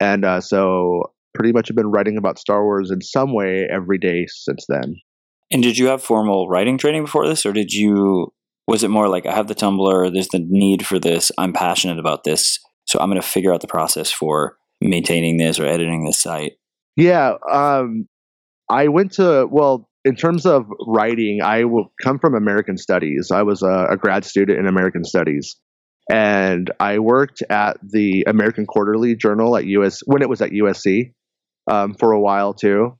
[0.00, 3.98] and uh, so pretty much have been writing about star wars in some way every
[3.98, 4.96] day since then
[5.50, 8.32] And did you have formal writing training before this, or did you?
[8.68, 12.00] Was it more like I have the Tumblr, there's the need for this, I'm passionate
[12.00, 16.04] about this, so I'm going to figure out the process for maintaining this or editing
[16.04, 16.54] this site?
[16.96, 18.08] Yeah, um,
[18.68, 23.30] I went to well, in terms of writing, I will come from American Studies.
[23.32, 25.56] I was a, a grad student in American Studies,
[26.10, 31.12] and I worked at the American Quarterly Journal at US when it was at USC
[31.70, 32.96] um, for a while too.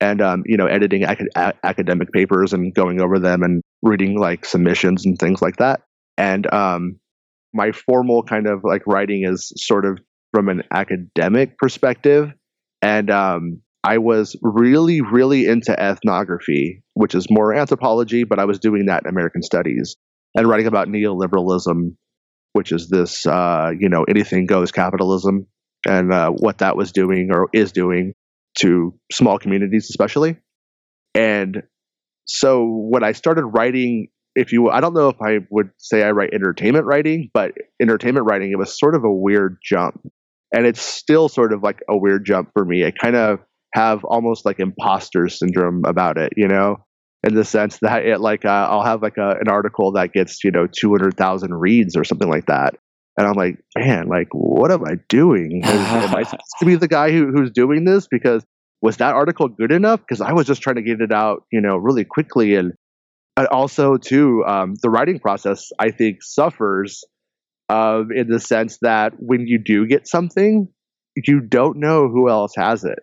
[0.00, 4.18] and um, you know editing ac- a- academic papers and going over them and reading
[4.18, 5.80] like submissions and things like that
[6.16, 6.98] and um,
[7.54, 9.98] my formal kind of like writing is sort of
[10.32, 12.32] from an academic perspective
[12.82, 18.58] and um, i was really really into ethnography which is more anthropology but i was
[18.58, 19.96] doing that in american studies
[20.34, 21.90] and writing about neoliberalism
[22.52, 25.46] which is this uh, you know anything goes capitalism
[25.86, 28.14] and uh, what that was doing or is doing
[28.58, 30.36] to small communities especially.
[31.14, 31.62] And
[32.26, 36.10] so when i started writing if you i don't know if i would say i
[36.10, 40.00] write entertainment writing but entertainment writing it was sort of a weird jump.
[40.52, 42.84] And it's still sort of like a weird jump for me.
[42.84, 43.38] I kind of
[43.74, 46.76] have almost like imposter syndrome about it you know
[47.24, 50.42] in the sense that it like uh, i'll have like a, an article that gets
[50.44, 52.74] you know 200000 reads or something like that
[53.18, 55.62] and I'm like, man, like, what am I doing?
[55.64, 58.06] Am I supposed to be the guy who, who's doing this?
[58.08, 58.44] Because
[58.80, 59.98] was that article good enough?
[59.98, 62.54] Because I was just trying to get it out, you know, really quickly.
[62.54, 62.74] And
[63.50, 67.02] also, too, um, the writing process, I think, suffers
[67.68, 70.68] uh, in the sense that when you do get something,
[71.16, 73.00] you don't know who else has it.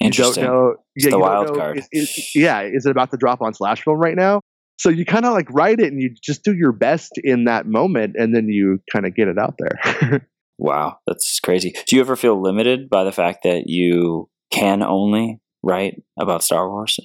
[0.00, 0.74] You don't know.
[0.94, 1.78] It's yeah, the wild know, card.
[1.78, 4.40] Is, is, yeah, is it about to drop on Slash Film right now?
[4.78, 7.66] So you kind of like write it and you just do your best in that
[7.66, 10.26] moment and then you kind of get it out there.
[10.58, 11.74] wow, that's crazy.
[11.86, 16.68] Do you ever feel limited by the fact that you can only write about Star
[16.70, 16.98] Wars?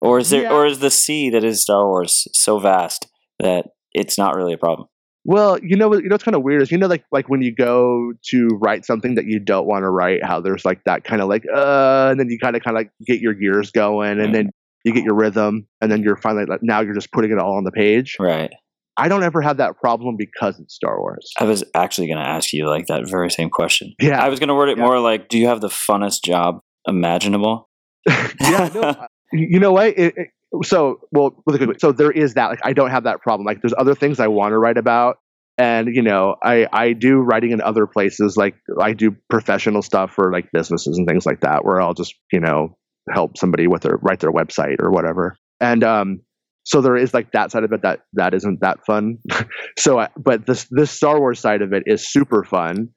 [0.00, 0.52] Or is there Yeah.
[0.52, 3.06] or is the sea that is Star Wars so vast
[3.38, 4.88] that it's not really a problem?
[5.24, 7.42] Well, you know you know what's kind of weird is you know like like when
[7.42, 11.04] you go to write something that you don't want to write, how there's like that
[11.04, 13.70] kind of like uh and then you kind of kind of like get your gears
[13.70, 14.50] going and then
[14.84, 17.56] you get your rhythm and then you're finally like now you're just putting it all
[17.56, 18.16] on the page.
[18.18, 18.50] Right.
[18.96, 21.32] I don't ever have that problem because it's Star Wars.
[21.38, 23.94] I was actually going to ask you like that very same question.
[23.98, 24.22] Yeah.
[24.22, 24.84] I was going to word it Yeah.
[24.84, 27.68] more like, do you have the funnest job imaginable?
[28.08, 29.86] yeah, no, you know what?
[29.98, 30.28] It, it,
[30.62, 31.42] so, well,
[31.78, 32.50] so there is that.
[32.50, 33.46] Like, I don't have that problem.
[33.46, 35.18] Like, there's other things I want to write about,
[35.58, 38.36] and you know, I I do writing in other places.
[38.36, 42.14] Like, I do professional stuff for like businesses and things like that, where I'll just
[42.32, 42.76] you know
[43.12, 45.36] help somebody with their write their website or whatever.
[45.60, 46.20] And um,
[46.64, 49.18] so there is like that side of it that that isn't that fun.
[49.78, 52.88] so, I, but this this Star Wars side of it is super fun,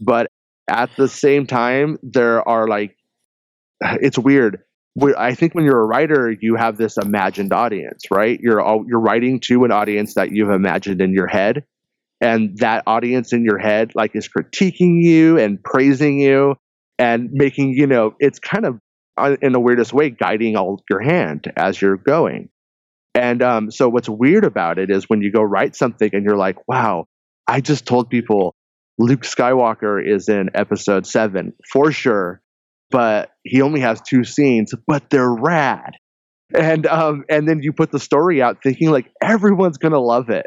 [0.00, 0.26] but
[0.68, 2.96] at the same time, there are like
[3.82, 4.58] it's weird.
[5.16, 8.38] I think when you're a writer, you have this imagined audience, right?
[8.40, 11.64] You're all, you're writing to an audience that you've imagined in your head,
[12.20, 16.56] and that audience in your head like is critiquing you and praising you
[16.98, 18.78] and making you know it's kind of
[19.16, 22.48] uh, in the weirdest way guiding all your hand as you're going.
[23.14, 26.36] And um, so what's weird about it is when you go write something and you're
[26.36, 27.06] like, wow,
[27.46, 28.54] I just told people
[28.98, 32.40] Luke Skywalker is in episode seven for sure,
[32.90, 35.92] but he only has two scenes, but they're rad.
[36.56, 40.46] And um, and then you put the story out thinking like everyone's gonna love it.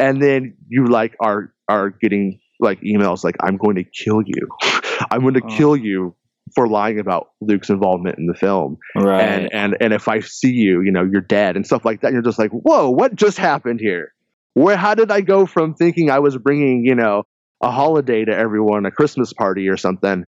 [0.00, 4.48] And then you like are are getting like emails like, I'm going to kill you.
[5.10, 5.56] I'm going to Oh.
[5.56, 6.14] kill you
[6.54, 9.20] for lying about Luke's involvement in the film Right.
[9.22, 12.08] and and and if I see you, you know, you're dead and stuff like that.
[12.08, 14.12] And you're just like, whoa, what just happened here?
[14.54, 17.24] Where how did I go from thinking I was bringing, you know,
[17.62, 20.24] a holiday to everyone, a Christmas party or something,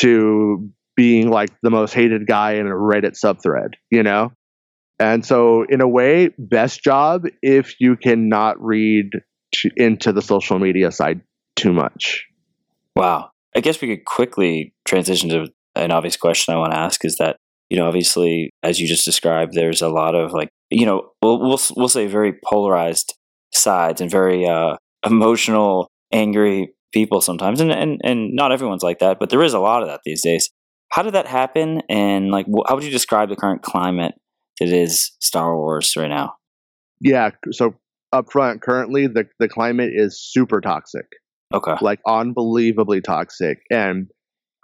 [0.00, 4.32] to being like the most hated guy in a Reddit subthread, you know?
[4.98, 9.10] And so, in a way, best job if you cannot read
[9.52, 11.20] to, into the social media side
[11.54, 12.24] too much.
[12.94, 13.30] Wow.
[13.54, 17.16] I guess we could quickly transition to an obvious question I want to ask is
[17.18, 17.36] that,
[17.68, 21.40] you know, obviously, as you just described, there's a lot of like, you know, we'll,
[21.40, 23.14] we'll, we'll say very polarized
[23.52, 27.60] sides and very uh, emotional, angry people sometimes.
[27.60, 30.22] And, and, and not everyone's like that, but there is a lot of that these
[30.22, 30.50] days.
[30.92, 31.82] How did that happen?
[31.88, 34.14] And like, how would you describe the current climate
[34.60, 36.34] that is Star Wars right now?
[37.00, 37.30] Yeah.
[37.52, 37.74] So
[38.12, 41.06] up front, currently the the climate is super toxic.
[41.54, 41.76] Okay.
[41.80, 44.10] like unbelievably toxic and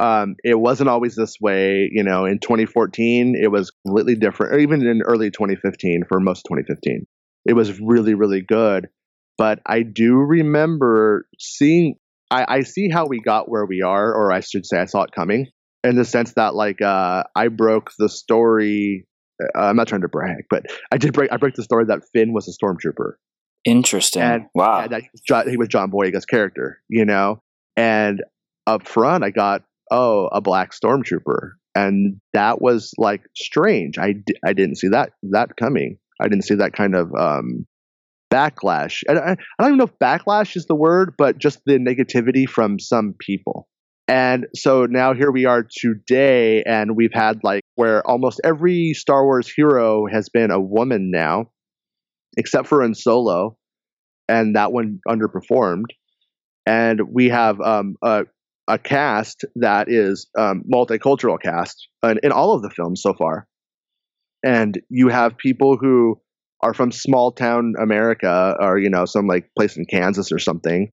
[0.00, 4.58] um, it wasn't always this way you know in 2014 it was completely different or
[4.58, 7.06] even in early 2015 for most of 2015
[7.46, 8.88] it was really really good
[9.38, 11.94] but i do remember seeing
[12.32, 15.02] I, I see how we got where we are or i should say i saw
[15.02, 15.48] it coming
[15.84, 19.06] in the sense that like uh, i broke the story
[19.42, 22.00] uh, i'm not trying to brag but i did break i broke the story that
[22.12, 23.12] finn was a stormtrooper
[23.64, 24.22] Interesting.
[24.22, 24.82] And- wow.
[24.82, 27.40] and that he was John, he was John Boyega's character, you know.
[27.76, 28.22] And
[28.66, 33.98] up front, I got oh a black stormtrooper, and that was like strange.
[33.98, 35.98] I, I didn't see that that coming.
[36.20, 37.66] I didn't see that kind of um,
[38.32, 39.02] backlash.
[39.06, 42.48] And I, I don't even know if backlash is the word, but just the negativity
[42.48, 43.68] from some people.
[44.08, 49.24] And so now here we are today, and we've had like where almost every Star
[49.24, 51.50] Wars hero has been a woman now,
[52.36, 53.56] except for in Solo,
[54.28, 55.86] and that one underperformed.
[56.66, 58.24] And we have um, a,
[58.68, 63.46] a cast that is um, multicultural cast in, in all of the films so far.
[64.44, 66.20] And you have people who
[66.62, 70.90] are from small town America or, you know, some like place in Kansas or something.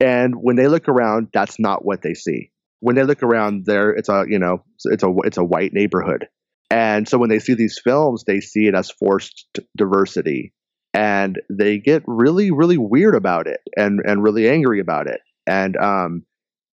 [0.00, 2.50] And when they look around, that's not what they see.
[2.80, 6.26] When they look around there, it's a, you know, it's a, it's a white neighborhood.
[6.70, 10.54] And so when they see these films, they see it as forced diversity
[10.94, 15.20] and they get really, really weird about it and, and really angry about it.
[15.46, 16.24] And, um,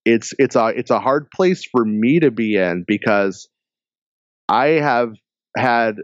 [0.05, 3.49] it's, it's a, it's a hard place for me to be in because
[4.47, 5.11] I have
[5.57, 5.97] had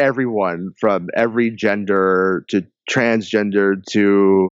[0.00, 4.48] everyone from every gender to transgender to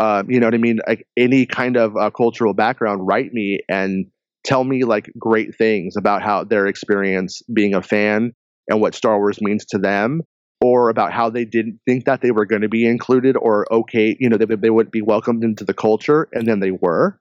[0.00, 3.60] um, you know what I mean, like any kind of uh, cultural background, write me
[3.68, 4.06] and
[4.44, 8.32] tell me like great things about how their experience being a fan
[8.66, 10.22] and what Star Wars means to them,
[10.62, 14.16] or about how they didn't think that they were going to be included or okay,
[14.18, 17.20] you know, they, they wouldn't be welcomed into the culture, and then they were.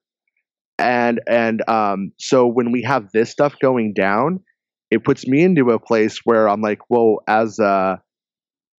[0.77, 4.39] And and um, so when we have this stuff going down,
[4.91, 8.01] it puts me into a place where I'm like, well, as a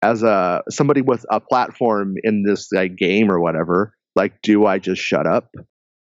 [0.02, 4.78] as a somebody with a platform in this like game or whatever, like, do I
[4.78, 5.50] just shut up,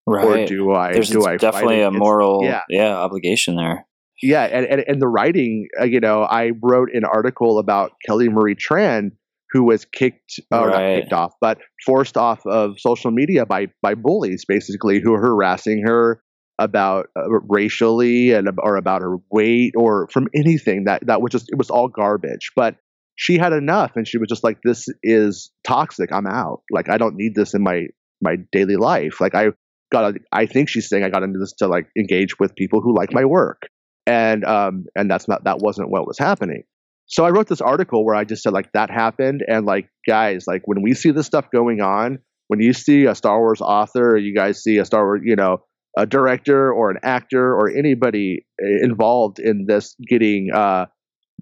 [0.07, 0.25] right?
[0.25, 2.63] or do I There's do I definitely a moral yeah.
[2.69, 3.87] yeah obligation there.
[4.23, 8.29] Yeah, and, and and the writing, uh, you know, I wrote an article about Kelly
[8.29, 9.11] Marie Tran
[9.51, 10.95] who was kicked or right.
[10.95, 15.21] not kicked off, but forced off of social media by by bullies, basically, who were
[15.21, 16.23] harassing her
[16.63, 21.51] about uh, racially and or about her weight or from anything that that was just
[21.51, 22.53] it was all garbage.
[22.55, 22.77] But
[23.17, 26.13] she had enough, and she was just like, "This is toxic.
[26.13, 26.63] I'm out.
[26.71, 27.87] Like I don't need this in my
[28.21, 29.21] my daily life.
[29.21, 29.49] Like I
[29.91, 30.15] got.
[30.33, 33.13] I think she's saying I got into this to like engage with people who like
[33.13, 33.63] my work,
[34.07, 36.63] and um and that's not that wasn't what was happening.
[37.07, 40.45] So I wrote this article where I just said like that happened, and like guys,
[40.47, 44.13] like when we see this stuff going on, when you see a Star Wars author,
[44.13, 45.59] or you guys see a Star Wars, you know,
[45.97, 50.87] a director or an actor or anybody involved in this getting uh,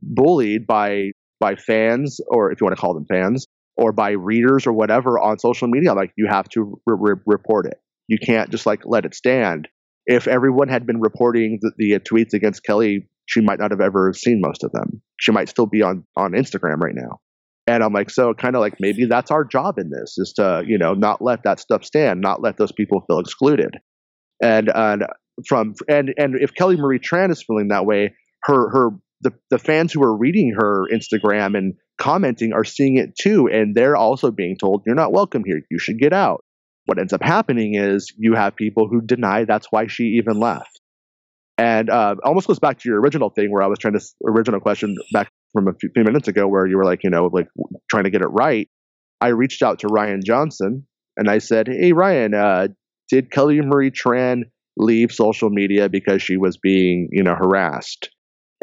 [0.02, 4.66] bullied by by fans or if you want to call them fans or by readers
[4.66, 7.80] or whatever on social media like you have to re- re- report it.
[8.08, 9.68] You can't just like let it stand.
[10.06, 14.12] If everyone had been reporting the, the tweets against kelly she might not have ever
[14.12, 15.00] seen most of them.
[15.20, 17.20] She might still be on on instagram right now.
[17.66, 20.64] And i'm like so kind of like maybe that's our job in this is to
[20.66, 23.78] you know not let that stuff stand not let those people feel excluded
[24.40, 25.04] and and
[25.46, 29.58] from and and if Kelly Marie Tran is feeling that way, her her the the
[29.58, 34.30] fans who are reading her Instagram and commenting are seeing it too, and they're also
[34.30, 35.60] being told you're not welcome here.
[35.70, 36.44] You should get out.
[36.86, 40.80] What ends up happening is you have people who deny that's why she even left.
[41.58, 44.60] And uh, almost goes back to your original thing where I was trying to original
[44.60, 47.48] question back from a few, minutes ago where you were like you know like
[47.90, 48.68] trying to get it right.
[49.20, 50.86] I reached out to Rian Johnson
[51.18, 52.68] and I said, "Hey Rian, uh,
[53.10, 54.44] did Kelly Marie Tran
[54.76, 58.10] leave social media because she was being, you know, harassed?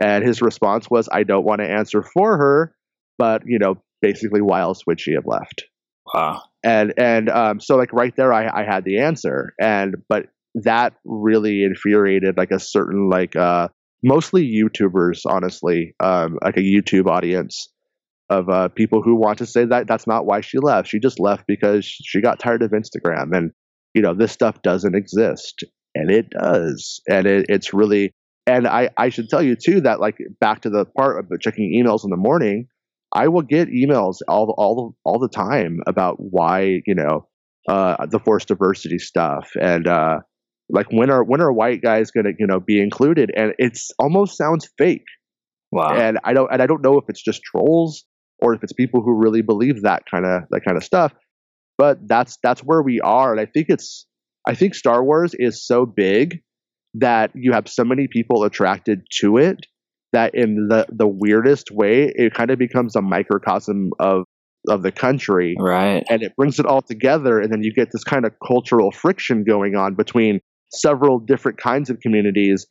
[0.02, 2.76] And his response was, I don't want to answer for her,
[3.18, 5.66] but, you know, basically, why else would she have left?
[6.14, 6.44] Wow.
[6.64, 9.54] And, and, um, so like right there, I, I had the answer.
[9.60, 13.70] And, but that really infuriated like a certain, like, uh,
[14.04, 17.70] mostly YouTubers, honestly, um, like a YouTube audience
[18.30, 20.88] of uh, people who want to say that that's not why she left.
[20.88, 23.36] She just left because she got tired of Instagram.
[23.36, 23.52] And
[23.98, 25.64] you know this stuff doesn't exist
[25.96, 28.12] and it does and it, it's really
[28.46, 31.74] and I, I should tell you too that like back to the part of checking
[31.74, 32.68] emails in the morning
[33.14, 37.28] i will get emails all all all the time about why you know
[37.68, 40.20] uh, the forced diversity stuff and uh,
[40.70, 43.32] like when are when are white guys going to you know be included?
[43.36, 45.06] And it's almost sounds fake.
[45.72, 45.94] Wow.
[45.94, 48.06] And i don't and i don't know if it's just trolls
[48.40, 51.12] or if it's people who really believe that kind of that kind of stuff
[51.78, 53.32] but that's that's where we are.
[53.32, 54.06] And i think it's
[54.48, 56.42] i think star wars is so big
[56.96, 59.66] that you have so many people attracted to it
[60.14, 64.24] that in the the weirdest way it kind of becomes a microcosm of
[64.68, 65.56] of the country.
[65.58, 66.04] Right.
[66.10, 69.44] And it brings it all together and then you get this kind of cultural friction
[69.44, 70.42] going on between
[70.74, 72.68] several different kinds of communities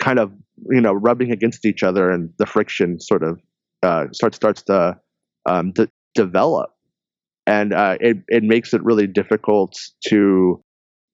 [0.00, 0.32] kind of
[0.70, 3.40] you know rubbing against each other and the friction sort of
[3.82, 4.96] uh, starts starts to
[5.48, 6.70] um, de- develop
[7.46, 9.74] and uh, it it makes it really difficult
[10.08, 10.62] to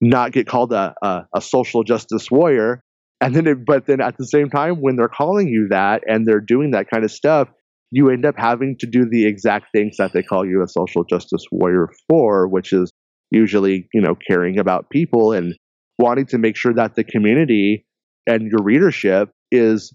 [0.01, 2.83] not get called a, a, a social justice warrior.
[3.20, 6.26] And then, it, but then at the same time, when they're calling you that and
[6.26, 7.49] they're doing that kind of stuff,
[7.93, 11.05] you end up having to do the exact things that they call you a social
[11.05, 12.91] justice warrior for, which is
[13.30, 15.55] usually you know caring about people and
[15.99, 17.85] wanting to make sure that the community
[18.26, 19.93] and your readership is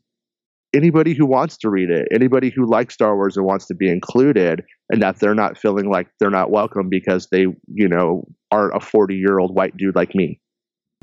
[0.77, 3.89] anybody who wants to read it, anybody who likes Star Wars and wants to be
[3.89, 8.75] included, and that they're not feeling like they're not welcome because they, you know, aren't
[8.75, 10.39] a 40 year old white dude like me.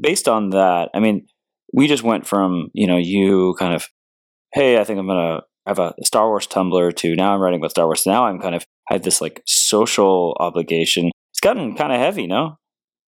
[0.00, 1.26] Based on that, I mean,
[1.72, 3.88] we just went from, you know, you kind of,
[4.52, 7.60] hey, I think I'm going to have a Star Wars Tumblr to now I'm writing
[7.60, 8.06] about Star Wars.
[8.06, 11.10] Now I'm kind of have this like social obligation.
[11.32, 12.56] It's gotten kind of heavy, no?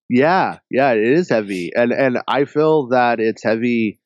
[0.09, 1.71] Yeah, yeah, it is heavy.
[1.75, 4.01] And and I feel that it's heavy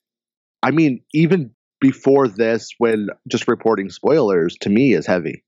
[0.63, 1.51] I mean, even
[1.81, 5.43] before this when just reporting spoilers to me is heavy.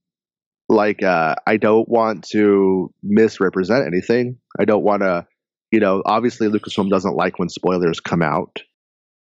[0.68, 4.38] Like uh I don't want to misrepresent anything.
[4.60, 5.28] I don't want to,
[5.72, 8.60] you know, obviously Lucasfilm doesn't like when spoilers come out.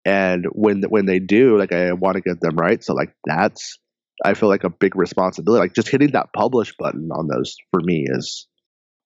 [0.04, 2.82] And when when they do, like I want to get them right.
[2.82, 3.78] So like that's
[4.24, 5.60] I feel like a big responsibility.
[5.60, 8.48] Like just hitting that publish button on those for me is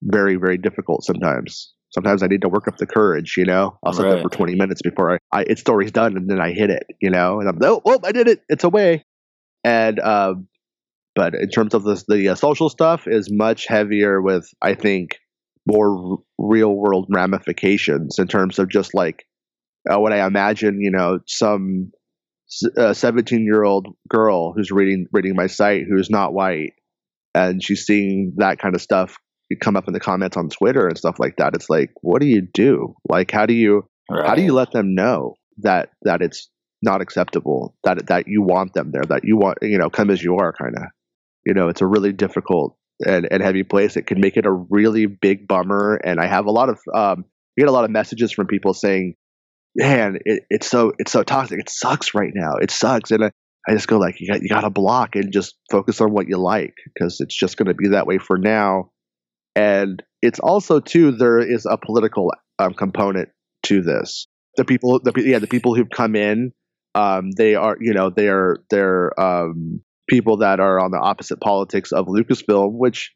[0.03, 1.75] very very difficult sometimes.
[1.91, 3.79] Sometimes I need to work up the courage, you know.
[3.85, 4.15] I'll sit Right.
[4.15, 6.85] there for 20 minutes before I, I its story's done, and then I hit it,
[7.01, 7.41] you know.
[7.41, 9.05] And I'm oh, oh I did it, it's away.
[9.65, 10.49] And um,
[11.15, 15.19] but in terms of the the uh, social stuff, is much heavier with I think
[15.67, 19.25] more r- real world ramifications in terms of just like
[19.91, 21.93] uh, what I imagine, you know, some
[22.49, 26.75] seventeen year old girl who's reading reading my site who's not white,
[27.35, 29.17] and she's seeing that kind of stuff
[29.61, 31.55] come up in the comments on Twitter and stuff like that.
[31.55, 32.97] It's like, what do you do?
[33.09, 36.49] Like, how do you how do you let them know that that it's
[36.83, 40.23] not acceptable that that you want them there that you want you know come as
[40.23, 40.83] you are kind of
[41.45, 43.97] you know it's a really difficult and, and heavy place.
[43.97, 47.25] It can make it a really big bummer and i have a lot of um
[47.57, 49.15] we get a lot of messages from people saying
[49.75, 51.59] man it, it's so it's so toxic.
[51.61, 52.55] It sucks right now.
[52.61, 53.11] It sucks.
[53.11, 53.31] And i,
[53.69, 56.29] I just go like you got you got to block and just focus on what
[56.29, 58.91] you like because it's just going to be that way for now
[59.57, 63.31] and it's also too there is a political um, component
[63.65, 64.27] to this.
[64.57, 66.53] The people the yeah the people who've come in
[66.97, 71.93] um they are you know they're they're um people that are on the opposite politics
[71.93, 73.13] of lucasfilm which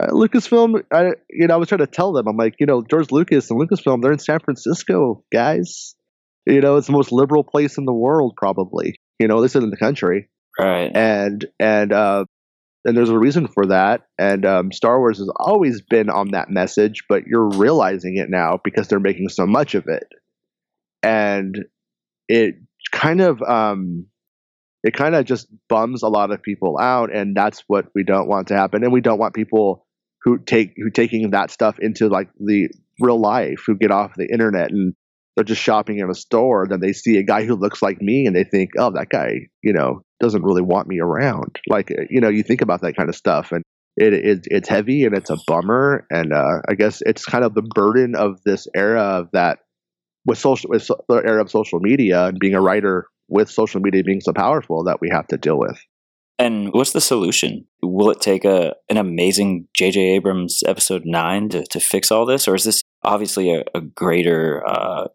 [0.00, 2.82] uh, lucasfilm I, you know i was trying to tell them i'm like you know
[2.82, 5.94] george lucas and lucasfilm they're in san francisco guys.
[6.46, 9.00] You know it's the most liberal place in the world probably.
[9.18, 10.28] You know this is in the country.
[10.58, 10.90] Right.
[10.94, 12.26] and and uh
[12.84, 14.02] and there's a reason for that.
[14.18, 18.60] And um, star wars has always been on that message but you're realizing it now
[18.62, 20.06] because they're making so much of it.
[21.02, 21.64] And
[22.28, 22.56] it
[22.92, 24.06] kind of um
[24.82, 28.28] it kind of just bums a lot of people out and that's what we don't
[28.28, 28.84] want to happen.
[28.84, 29.86] And we don't want people
[30.22, 32.68] who take who taking that stuff into like the
[33.00, 34.94] real life who get off the internet and
[35.34, 38.26] they're just shopping in a store then they see a guy who looks like me
[38.26, 39.32] and they think oh that guy
[39.62, 42.96] you know doesn't really want me around like uh, you know you think about that
[42.96, 43.62] kind of stuff and
[43.96, 47.54] it, it it's heavy and it's a bummer and uh, i guess it's kind of
[47.54, 49.58] the burden of this era of that
[50.26, 53.80] with social with so- the era of social media and being a writer with social
[53.80, 55.78] media being so powerful that we have to deal with
[56.38, 57.64] And what's the solution?
[57.80, 60.00] Will it take a an amazing J.J.
[60.16, 64.66] Abrams episode nine to, to fix all this, or is this obviously a, a greater
[64.66, 65.06] uh,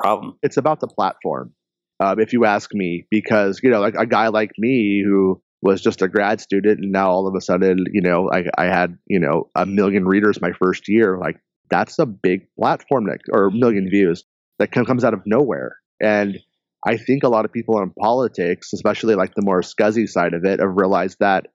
[0.00, 0.38] problem?
[0.42, 1.52] it's about the platform
[2.00, 5.82] um, if you ask me because you know like a guy like me who was
[5.82, 8.96] just a grad student and now all of a sudden you know i, I had
[9.06, 11.36] you know a million readers my first year like
[11.68, 14.24] that's a big platform that or a million views
[14.58, 16.38] that com- comes out of nowhere and
[16.86, 20.44] i think a lot of people in politics especially like the more scuzzy side of
[20.44, 21.48] it have realized that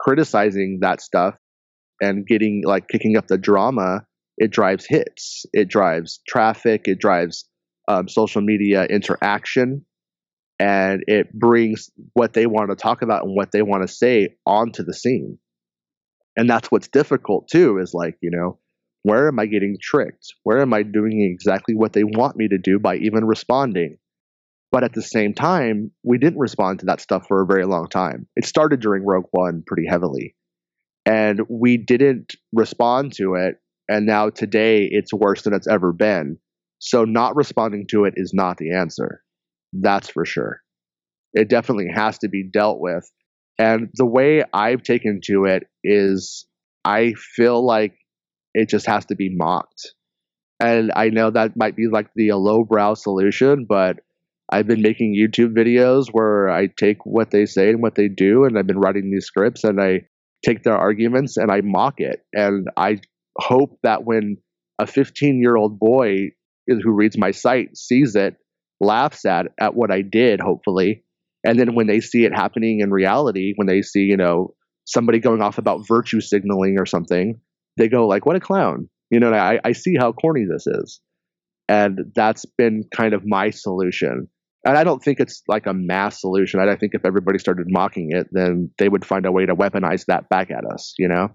[0.00, 1.36] criticizing that stuff
[2.00, 4.04] and getting like kicking up the drama
[4.38, 7.44] it drives hits it drives traffic it drives
[7.88, 9.84] um, social media interaction
[10.62, 14.36] and it brings what they want to talk about and what they want to say
[14.46, 15.38] onto the scene.
[16.36, 18.58] And that's what's difficult too is like you know
[19.02, 20.34] where am i getting tricked?
[20.44, 23.98] Where am i doing exactly what they want me to do by even responding?
[24.70, 27.88] But at the same time we didn't respond to that stuff for a very long
[27.88, 28.26] time.
[28.36, 30.36] It started during rogue one pretty heavily.
[31.04, 33.56] And we didn't respond to it
[33.88, 36.38] and now today it's worse than it's ever been
[36.82, 39.22] so not responding to it is not the answer.
[39.72, 40.60] That's for sure.
[41.32, 43.08] It definitely has to be dealt with.
[43.56, 46.44] And the way I've taken to it is
[46.84, 47.94] I feel like
[48.52, 49.94] it just has to be mocked.
[50.58, 54.00] And I know that might be like the lowbrow solution, but
[54.50, 58.44] I've been making YouTube videos where I take what they say and what they do,
[58.44, 60.00] and I've been writing these scripts and I
[60.44, 62.24] take their arguments and I mock it.
[62.32, 62.98] And I
[63.38, 64.38] hope that when
[64.80, 66.32] a 15 year old boy
[66.66, 68.36] who reads my site sees it,
[68.80, 71.04] laughs at at what I did, hopefully,
[71.44, 74.54] and then when they see it happening in reality, when they see you know
[74.84, 77.40] somebody going off about virtue signaling or something,
[77.76, 81.00] they go like, "What a clown!" You know, I I see how corny this is,
[81.68, 84.28] and that's been kind of my solution.
[84.64, 86.60] And I don't think it's like a mass solution.
[86.60, 90.04] I think if everybody started mocking it, then they would find a way to weaponize
[90.06, 90.94] that back at us.
[90.98, 91.30] You know,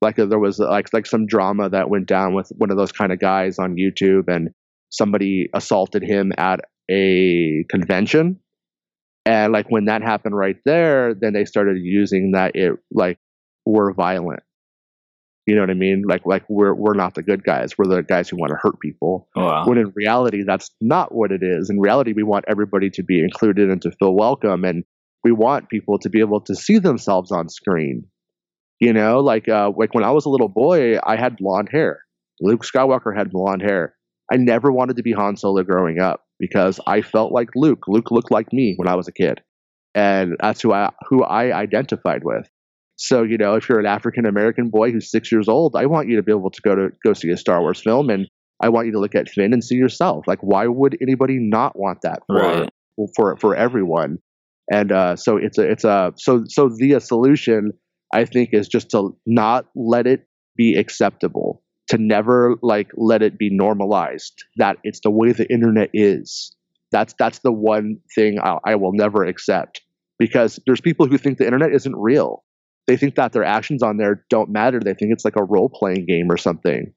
[0.00, 3.12] like there was like like some drama that went down with one of those kind
[3.12, 4.50] of guys on YouTube, and
[4.90, 6.60] somebody assaulted him at
[6.90, 8.40] a convention.
[9.24, 13.18] And like when that happened right there, then they started using that it like
[13.64, 14.42] we're violent.
[15.46, 16.04] You know what I mean?
[16.06, 17.76] Like like we're we're not the good guys.
[17.76, 19.28] We're the guys who want to hurt people.
[19.36, 19.66] Oh, wow.
[19.66, 21.70] When in reality, that's not what it is.
[21.70, 24.84] In reality, we want everybody to be included and to feel welcome, and
[25.24, 28.04] we want people to be able to see themselves on screen.
[28.80, 32.00] You know, like uh, like when I was a little boy, I had blonde hair.
[32.40, 33.94] Luke Skywalker had blonde hair.
[34.32, 37.84] I never wanted to be Han Solo growing up because I felt like Luke.
[37.88, 39.40] Luke looked like me when I was a kid,
[39.94, 42.48] and that's who I who I identified with.
[42.96, 46.08] So you know, if you're an African American boy who's six years old, I want
[46.08, 48.28] you to be able to go to go see a Star Wars film, and
[48.62, 50.26] I want you to look at Finn and see yourself.
[50.26, 52.70] Like, why would anybody not want that for Right.
[53.16, 54.18] for for everyone?
[54.72, 57.72] And uh, so it's a it's a so so the solution
[58.14, 60.26] I think is just to not let it
[60.56, 65.90] be acceptable to never like let it be normalized that it's the way the internet
[65.92, 66.54] is.
[66.92, 69.82] That's that's the one thing I, I will never accept
[70.16, 72.44] because there's people who think the internet isn't real.
[72.86, 74.78] They think that their actions on there don't matter.
[74.78, 76.92] They think it's like a role playing game or something.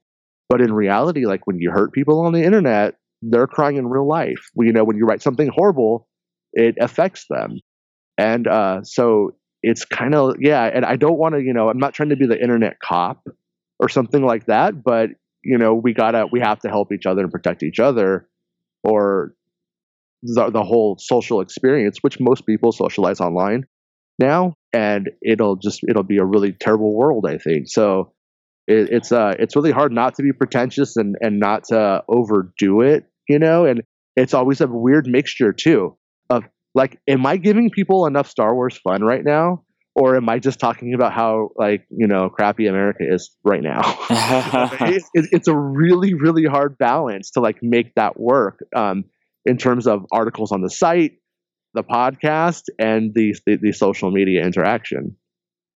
[0.48, 4.06] But in reality like when you hurt people on the internet they're crying in real
[4.06, 4.50] life.
[4.56, 6.08] You know when you write something horrible
[6.52, 7.58] it affects them.
[8.16, 9.32] And uh, so
[9.64, 12.16] it's kind of yeah and i don't want to you know i'm not trying to
[12.16, 13.26] be the internet cop
[13.84, 15.10] or something like that but
[15.42, 18.26] you know we gotta we have to help each other and protect each other
[18.82, 19.34] or
[20.22, 23.64] the, the whole social experience which most people socialize online
[24.18, 27.66] now and it'll just it'll be a really terrible world i think.
[27.68, 28.14] So
[28.66, 32.80] it, it's uh it's really hard not to be pretentious and and not to overdo
[32.80, 33.82] it you know and
[34.16, 35.98] it's always a weird mixture too
[36.30, 39.62] of like am i giving people enough star wars fun right now
[39.94, 43.80] or am i just talking about how like you know crappy america is right now
[44.10, 49.04] it, it, it's a really really hard balance to like make that work um,
[49.44, 51.12] in terms of articles on the site
[51.74, 55.16] the podcast and the, the, the social media interaction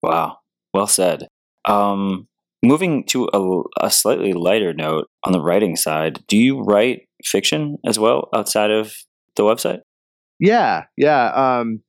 [0.03, 0.39] Wow.
[0.73, 1.29] Well said.
[1.67, 2.29] Um,
[2.63, 7.79] moving to a, a slightly lighter note on the writing side, do you write fiction
[7.85, 8.95] as well outside of
[9.37, 9.81] the website?
[10.41, 11.83] yeah yeah um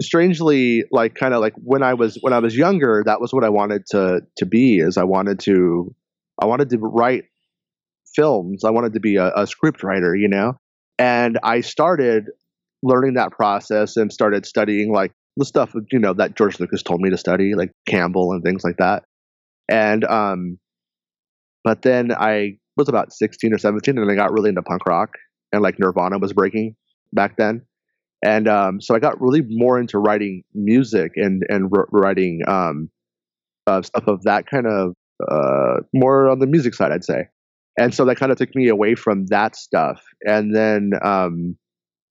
[0.00, 3.44] strangely like kind of like when i was when i was younger that was what
[3.44, 5.94] i wanted to to be is i wanted to
[6.40, 7.24] i wanted to write
[8.16, 8.64] films.
[8.64, 10.54] I wanted to be a, a script writer you know?
[10.98, 12.30] And i started
[12.82, 17.00] learning that process and started studying like the stuff you know that george lucas told
[17.00, 19.04] me to study like campbell and things like that.
[19.68, 20.58] And um
[21.62, 25.10] but then i was about 16 or 17 and i got really into punk rock
[25.52, 26.74] and like nirvana was breaking
[27.12, 27.62] back then
[28.24, 32.90] and um, so I got really more into writing music and and writing um,
[33.66, 34.94] uh, stuff of that kind of
[35.28, 37.28] uh, more on the music side, I'd say.
[37.78, 40.02] And so that kind of took me away from that stuff.
[40.22, 41.56] And then um,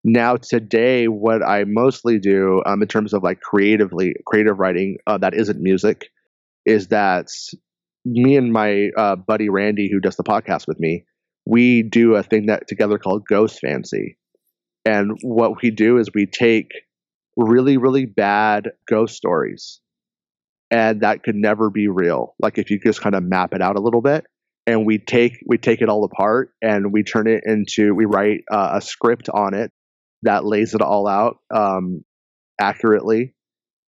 [0.03, 5.17] now today, what I mostly do um, in terms of like creatively creative writing uh,
[5.17, 6.09] that isn't music
[6.65, 7.27] is that
[8.05, 11.05] me and my uh, buddy Randy, who does the podcast with me,
[11.47, 14.17] we do a thing that together called Ghost Fancy.
[14.85, 16.71] And what we do is we take
[17.35, 19.79] really, really bad ghost stories,
[20.69, 22.35] and that could never be real.
[22.39, 24.25] Like if you just kind of map it out a little bit,
[24.67, 28.41] and we take we take it all apart and we turn it into we write
[28.51, 29.71] uh, a script on it
[30.23, 32.03] that lays it all out um,
[32.61, 33.33] accurately,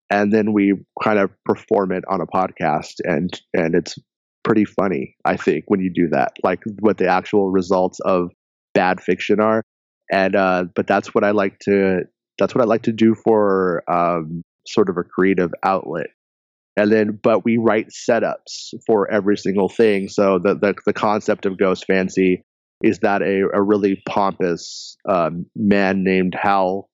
[0.09, 0.73] and then we
[1.03, 3.95] kind of perform it on a podcast, and and it's
[4.43, 6.31] pretty funny, I think, when you do that.
[6.43, 8.31] Like what the actual results of
[8.73, 9.63] bad fiction are
[10.11, 12.01] and uh, but that's what I like to
[12.37, 16.07] that's what I like to do for um, sort of a creative outlet.
[16.75, 20.09] And then, but we write setups for every single thing.
[20.09, 22.43] So the the, the concept of Ghost Fancy
[22.83, 26.89] is that a, a really pompous um, man named Hal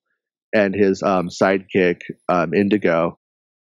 [0.53, 3.19] and his um, sidekick um, Indigo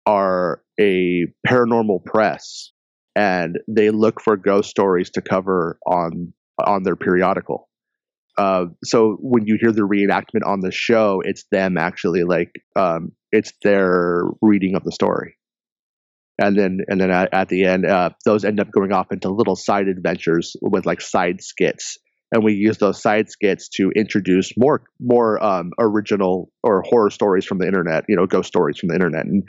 [0.05, 2.71] are a paranormal press,
[3.15, 6.33] and they look for ghost stories to cover on
[6.65, 7.69] on their periodical
[8.37, 13.11] uh, so when you hear the reenactment on the show, it's them actually like um,
[13.31, 15.35] it's their reading of the story,
[16.39, 19.29] and then and then at, at the end, uh, those end up going off into
[19.29, 21.97] little side adventures with like side skits,
[22.31, 27.45] and we use those side skits to introduce more more um, original or horror stories
[27.45, 29.43] from the internet, you know, ghost stories from the internet and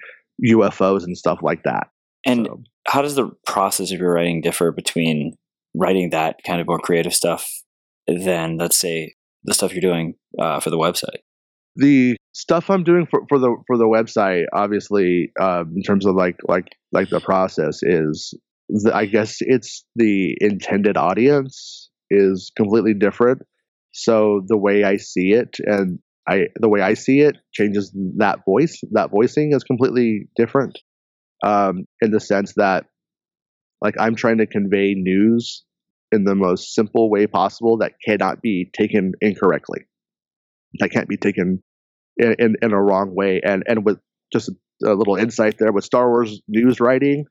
[0.45, 1.89] UFOs and stuff like that.
[2.27, 5.33] And So- how does the process of your writing differ between
[5.75, 7.49] writing that kind of more creative stuff
[8.07, 11.21] than let's say the stuff you're doing uh, for the website?
[11.77, 16.15] The stuff I'm doing for, for the for the website, obviously, um, in terms of
[16.15, 18.35] like like like the process is,
[18.69, 23.43] the, I guess it's the intended audience is completely different.
[23.93, 25.99] So the way I see it and
[26.29, 28.81] I the way I see it changes that voice.
[28.93, 30.79] That voicing is completely different.
[31.45, 32.87] Um, in the sense that
[33.83, 35.65] like I'm trying to convey news
[36.15, 39.81] in the most simple way possible that cannot be taken incorrectly.
[40.79, 41.63] That can't be taken
[42.17, 43.41] in, in, in a wrong way.
[43.45, 43.99] And and with
[44.33, 44.51] just
[44.85, 47.27] a, little insight there with Star Wars news writing,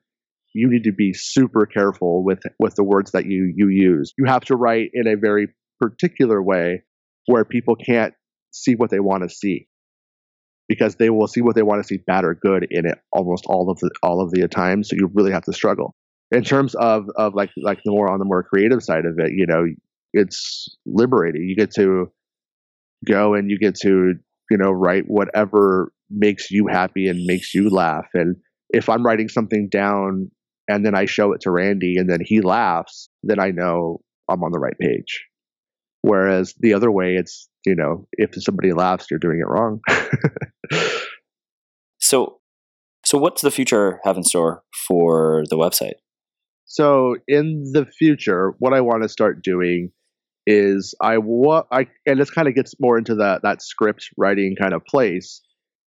[0.54, 4.12] you need to be super careful with with the words that you you use.
[4.16, 5.48] You have to write in a very
[5.80, 6.82] particular way
[7.26, 8.14] where people can't
[8.52, 9.66] see what they want to see
[10.68, 13.44] because they will see what they want to see bad or good in it almost
[13.46, 15.94] all of the all of the time so you really have to struggle
[16.34, 19.32] in terms of of like like the more on the more creative side of it
[19.32, 19.64] you know
[20.14, 21.42] it's liberating.
[21.42, 22.10] You get to
[23.04, 24.14] go and you get to
[24.50, 28.06] you know write whatever makes you happy and makes you laugh.
[28.14, 28.36] And
[28.70, 30.30] if i'm writing something down
[30.68, 34.42] and then i show it to randy and then he laughs then i know i'm
[34.42, 35.26] on the right page.
[36.02, 39.80] Whereas the other way it's you know if somebody laughs you're doing it wrong.
[42.00, 42.40] So
[43.02, 45.94] so what's the future have in store for the website
[46.74, 49.92] so in the future, what I want to start doing
[50.44, 54.56] is I want I and this kind of gets more into that that script writing
[54.60, 55.40] kind of place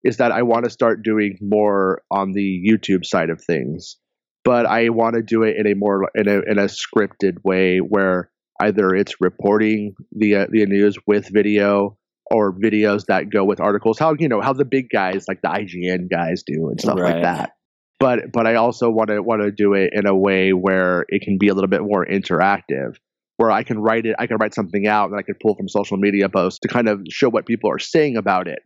[0.06, 3.98] is that I want to start doing more on the YouTube side of things,
[4.46, 7.80] but I want to do it in a more in a in a scripted way
[7.80, 8.32] where
[8.62, 11.98] either it's reporting the uh, the news with video
[12.32, 15.50] or videos that go with articles how you know how the big guys like the
[15.50, 17.16] IGN guys do and stuff right.
[17.16, 17.52] like that
[18.00, 21.22] but but I also want to want to do it in a way where it
[21.22, 22.98] can be a little bit more interactive,
[23.38, 25.68] where I can write it, I can write something out that I can pull from
[25.68, 28.60] social media posts to kind of show what people are saying about it.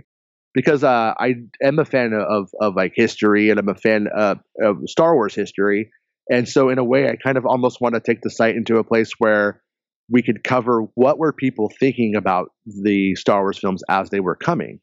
[0.53, 4.39] Because uh, I am a fan of of like history, and I'm a fan of,
[4.61, 5.91] of Star Wars history,
[6.29, 8.77] and so in a way, I kind of almost want to take the site into
[8.77, 9.61] a place where
[10.09, 14.35] we could cover what were people thinking about the Star Wars films as they were
[14.35, 14.81] coming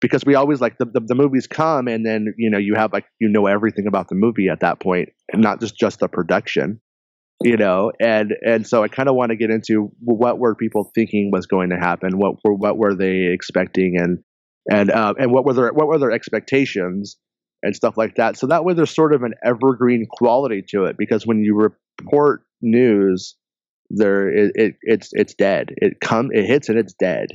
[0.00, 2.92] because we always like the, the, the, movies come and then you know you have
[2.92, 6.08] like you know everything about the movie at that point and not just just the
[6.08, 6.80] production
[7.42, 7.92] you know?
[8.00, 11.46] And and so i kind of want to get into what were people thinking was
[11.46, 12.18] going to happen?
[12.18, 13.96] What were what were they expecting?
[13.98, 14.18] And
[14.70, 17.16] and uh, and what were their what were their expectations
[17.62, 18.36] and stuff like that?
[18.36, 22.42] So that way there's sort of an evergreen quality to it because when you report
[22.60, 23.36] news
[23.90, 25.72] there it, it it's it's dead.
[25.76, 27.28] It come it hits and it's dead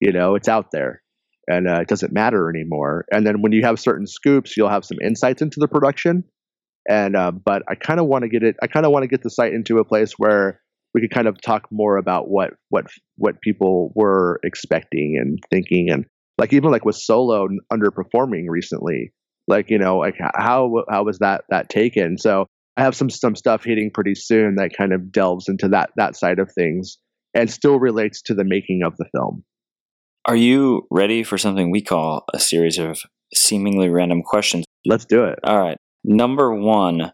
[0.00, 0.34] you know?
[0.34, 1.02] It's out there
[1.48, 3.06] and uh, it doesn't matter anymore.
[3.10, 6.24] And then when you have certain scoops, you'll have some insights into the production.
[6.88, 8.56] And uh, but I kind of want to get it.
[8.62, 10.60] I kind of want to get the site into a place where
[10.94, 12.86] we could kind of talk more about what what
[13.16, 16.06] what people were expecting and thinking, and
[16.38, 19.12] like even like with Solo underperforming recently,
[19.46, 22.16] like you know like how how was that that taken?
[22.16, 22.46] So
[22.76, 26.16] I have some some stuff hitting pretty soon that kind of delves into that that
[26.16, 26.96] side of things
[27.34, 29.44] and still relates to the making of the film.
[30.26, 33.00] Are you ready for something we call a series of
[33.34, 34.64] seemingly random questions?
[34.86, 35.38] Let's do it.
[35.44, 35.78] All right.
[36.04, 37.12] Number one,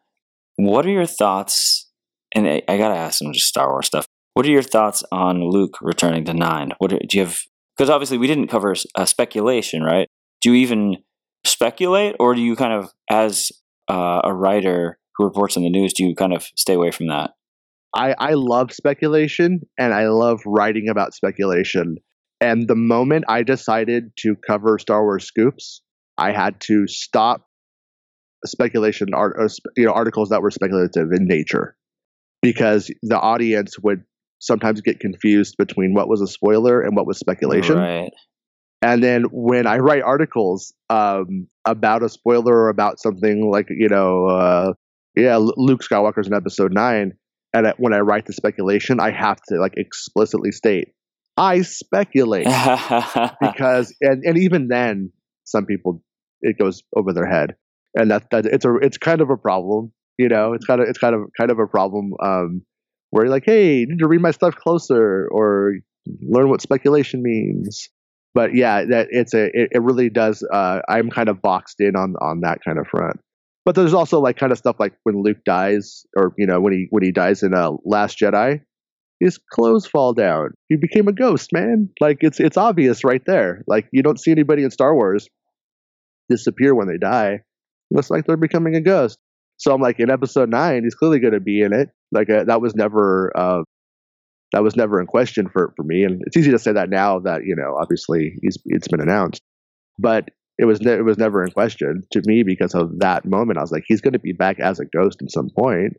[0.56, 1.90] what are your thoughts?
[2.34, 4.06] And I, I gotta ask some just Star Wars stuff.
[4.34, 6.72] What are your thoughts on Luke returning to nine?
[6.78, 7.38] What are, do you have?
[7.76, 10.08] Because obviously we didn't cover uh, speculation, right?
[10.40, 10.98] Do you even
[11.44, 13.50] speculate, or do you kind of, as
[13.88, 17.08] uh, a writer who reports in the news, do you kind of stay away from
[17.08, 17.32] that?
[17.94, 21.98] I, I love speculation and I love writing about speculation.
[22.44, 25.80] And the moment I decided to cover Star Wars scoops,
[26.18, 27.48] I had to stop
[28.44, 29.36] speculation art,
[29.78, 31.74] you know, articles that were speculative in nature
[32.42, 34.04] because the audience would
[34.40, 37.78] sometimes get confused between what was a spoiler and what was speculation.
[37.78, 38.12] Right.
[38.82, 43.88] And then when I write articles um, about a spoiler or about something like, you
[43.88, 44.72] know, uh,
[45.16, 47.12] yeah, Luke Skywalker's in episode nine,
[47.54, 50.88] and when I write the speculation, I have to like explicitly state
[51.36, 52.44] I speculate
[53.40, 55.12] because, and, and even then,
[55.44, 56.02] some people
[56.40, 57.56] it goes over their head,
[57.94, 59.92] and that, that it's a it's kind of a problem.
[60.18, 62.62] You know, it's kind of it's kind of kind of a problem um,
[63.10, 65.74] where you're like, hey, you need to read my stuff closer or
[66.20, 67.88] learn what speculation means.
[68.34, 70.46] But yeah, that it's a it, it really does.
[70.52, 73.20] Uh, I'm kind of boxed in on on that kind of front.
[73.64, 76.72] But there's also like kind of stuff like when Luke dies, or you know when
[76.72, 78.60] he when he dies in uh, Last Jedi
[79.24, 80.50] his clothes fall down.
[80.68, 81.88] He became a ghost, man.
[81.98, 83.64] Like it's it's obvious right there.
[83.66, 85.26] Like you don't see anybody in Star Wars
[86.28, 87.40] disappear when they die.
[87.90, 89.18] Looks like they're becoming a ghost.
[89.56, 91.88] So I'm like in episode nine, he's clearly going to be in it.
[92.12, 93.62] Like uh, that was never uh,
[94.52, 96.04] that was never in question for for me.
[96.04, 99.40] And it's easy to say that now that you know, obviously, he's it's been announced,
[99.98, 103.56] but it was ne- it was never in question to me because of that moment.
[103.56, 105.94] I was like, he's going to be back as a ghost at some point,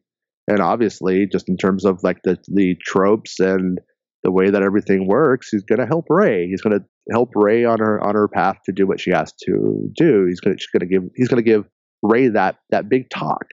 [0.47, 3.79] and obviously, just in terms of like the the tropes and
[4.23, 6.47] the way that everything works, he's going to help Rey.
[6.47, 9.33] He's going to help Rey on her on her path to do what she has
[9.45, 10.25] to do.
[10.27, 11.65] He's going to give he's going to give
[12.01, 13.45] Rey that that big talk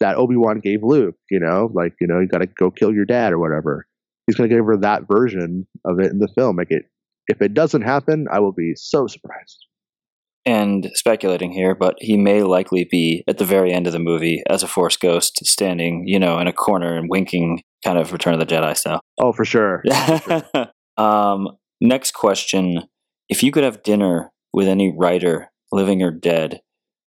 [0.00, 1.16] that Obi Wan gave Luke.
[1.30, 3.86] You know, like you know, you got to go kill your dad or whatever.
[4.26, 6.56] He's going to give her that version of it in the film.
[6.56, 6.84] Like it,
[7.26, 9.58] if it doesn't happen, I will be so surprised.
[10.46, 14.42] And speculating here, but he may likely be at the very end of the movie
[14.48, 18.32] as a Force ghost, standing, you know, in a corner and winking, kind of Return
[18.32, 19.00] of the Jedi style.
[19.18, 19.82] Oh, for sure.
[20.96, 21.48] um,
[21.80, 22.84] next question:
[23.28, 26.62] If you could have dinner with any writer, living or dead,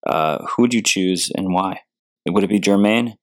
[0.06, 1.80] uh, who would you choose and why?
[2.28, 3.16] Would it be Germain?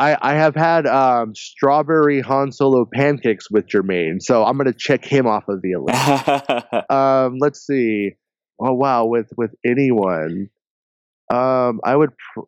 [0.00, 5.04] I, I have had um, strawberry Han Solo pancakes with Germain, so I'm gonna check
[5.04, 6.90] him off of the list.
[6.90, 8.12] um, let's see.
[8.60, 10.50] Oh wow, with with anyone,
[11.32, 12.40] um, I would, pr-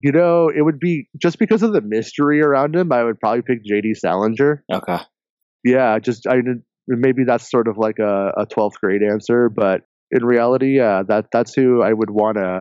[0.00, 2.92] you know, it would be just because of the mystery around him.
[2.92, 3.94] I would probably pick J.D.
[3.94, 4.62] Salinger.
[4.72, 4.98] Okay.
[5.64, 6.36] Yeah, just I
[6.86, 11.26] maybe that's sort of like a, a 12th grade answer, but in reality, yeah, that
[11.32, 12.60] that's who I would want to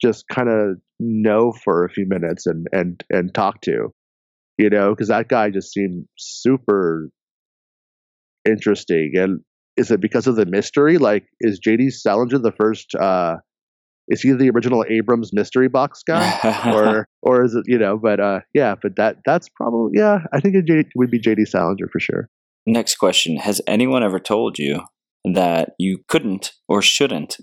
[0.00, 3.92] just kind of know for a few minutes and and and talk to,
[4.58, 7.10] you know, because that guy just seemed super
[8.44, 9.12] interesting.
[9.14, 9.40] And
[9.78, 10.98] is it because of the mystery?
[10.98, 11.90] Like, is J.D.
[11.90, 12.94] Salinger the first?
[12.94, 13.36] uh
[14.08, 16.38] is he the original Abrams mystery box guy,
[16.74, 17.98] or or is it you know?
[17.98, 20.20] But uh, yeah, but that that's probably yeah.
[20.32, 21.44] I think it would be J.D.
[21.44, 22.28] Salinger for sure.
[22.66, 24.80] Next question: Has anyone ever told you
[25.24, 27.36] that you couldn't or shouldn't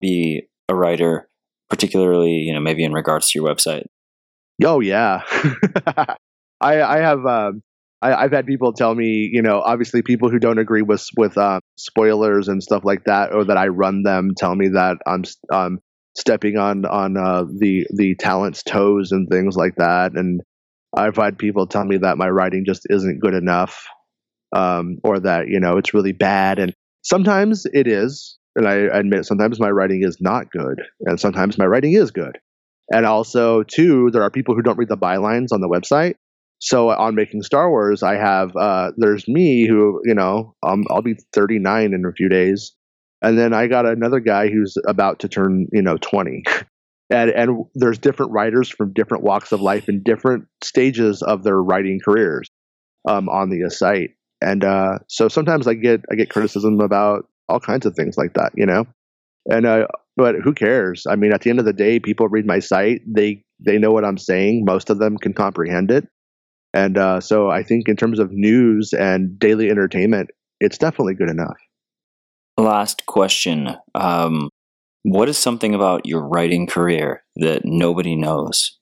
[0.00, 1.28] be a writer,
[1.68, 3.86] particularly, you know, maybe in regards to your website?
[4.64, 5.22] Oh yeah,
[6.60, 7.62] I I have um,
[8.02, 11.38] I, have had people tell me, you know, obviously people who don't agree with with
[11.38, 15.24] uh, spoilers and stuff like that, or that I run them, tell me that I'm
[15.52, 15.78] um,
[16.16, 20.40] stepping on on uh, the the talent's toes and things like that, and
[20.96, 23.86] I've had people tell me that my writing just isn't good enough,
[24.54, 29.26] um, or that you know it's really bad, and Sometimes it is, and I admit
[29.26, 32.38] sometimes my writing is not good, and sometimes my writing is good.
[32.92, 36.14] And also, too, there are people who don't read the bylines on the website.
[36.64, 41.02] So on making Star Wars, I have uh, there's me who you know um, I'll
[41.02, 42.72] be 39 in a few days,
[43.20, 46.42] and then I got another guy who's about to turn you know 20.
[47.10, 51.62] And, and there's different writers from different walks of life and different stages of their
[51.62, 52.48] writing careers
[53.06, 57.60] um, on the site and uh, so sometimes I get I get criticism about all
[57.60, 58.86] kinds of things like that, you know.
[59.48, 59.86] And uh,
[60.16, 61.04] but who cares?
[61.08, 63.02] I mean, at the end of the day, people read my site.
[63.06, 64.64] They they know what I'm saying.
[64.64, 66.08] Most of them can comprehend it.
[66.74, 71.28] And uh, so I think in terms of news and daily entertainment, it's definitely good
[71.28, 71.56] enough.
[72.56, 73.76] Last question.
[73.94, 74.50] Um,
[75.02, 78.78] what is something about your writing career that nobody knows?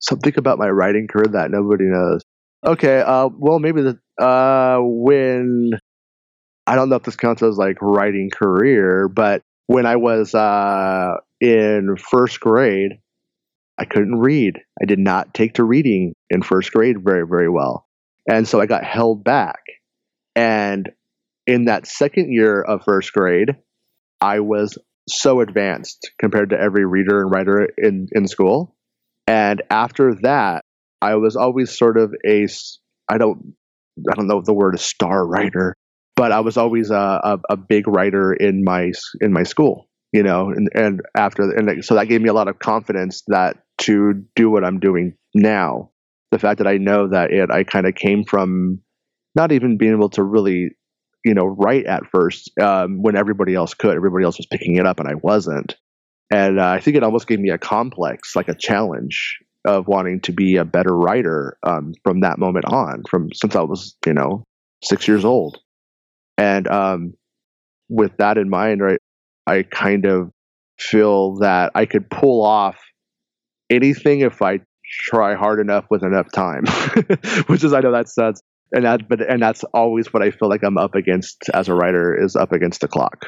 [0.00, 2.22] Something about my writing career that nobody knows.
[2.66, 5.72] Okay, uh, well, maybe the uh, when
[6.66, 11.14] I don't know if this counts as like writing career, but when I was uh,
[11.40, 12.92] in first grade,
[13.78, 14.60] I couldn't read.
[14.80, 17.86] I did not take to reading in first grade very, very well.
[18.30, 19.60] And so I got held back.
[20.36, 20.90] And
[21.46, 23.56] in that second year of first grade,
[24.20, 28.74] I was so advanced compared to every reader and writer in, in school.
[29.26, 30.62] And after that,
[31.02, 32.46] I was always sort of a,
[33.08, 33.54] I don't
[34.10, 35.74] I don't know if the word is star writer,
[36.16, 40.22] but I was always a, a, a, big writer in my in my school, you
[40.22, 44.24] know, and, and after and so that gave me a lot of confidence that to
[44.36, 45.90] do what I'm doing now.
[46.30, 48.80] The fact that I know that it I kind of came from
[49.34, 50.70] not even being able to really,
[51.24, 53.94] you know, write at first um, when everybody else could.
[53.94, 55.76] Everybody else was picking it up and I wasn't.
[56.32, 60.20] And uh, I think it almost gave me a complex, like a challenge, of wanting
[60.20, 64.12] to be a better writer um, from that moment on, from since I was, you
[64.12, 64.44] know,
[64.82, 65.58] six years old.
[66.36, 67.14] And um,
[67.88, 69.00] with that in mind, right,
[69.46, 70.30] I kind of
[70.78, 72.76] feel that I could pull off
[73.70, 74.60] anything if I
[75.02, 76.64] try hard enough with enough time,
[77.46, 78.42] which is I know that sounds
[78.72, 81.74] and that but and that's always what I feel like I'm up against as a
[81.74, 83.26] writer is up against the clock.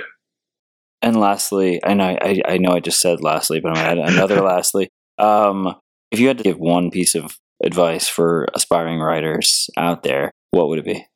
[1.02, 4.12] And lastly, and I, I, I know I just said lastly, but I'm gonna add
[4.12, 4.88] another lastly.
[5.18, 5.74] Um,
[6.10, 10.68] if you had to give one piece of advice for aspiring writers out there, what
[10.68, 11.06] would it be?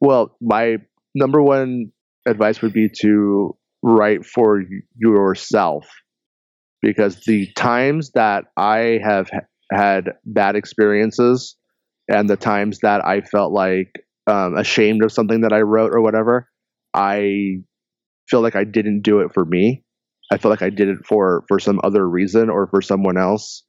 [0.00, 0.78] Well, my
[1.14, 1.92] number one
[2.26, 4.62] advice would be to write for
[4.96, 5.88] yourself
[6.82, 9.30] because the times that I have
[9.72, 11.56] had bad experiences
[12.08, 16.00] and the times that I felt like um, ashamed of something that I wrote or
[16.00, 16.48] whatever,
[16.92, 17.58] I
[18.28, 19.84] feel like I didn't do it for me.
[20.30, 23.64] I feel like I did it for for some other reason or for someone else,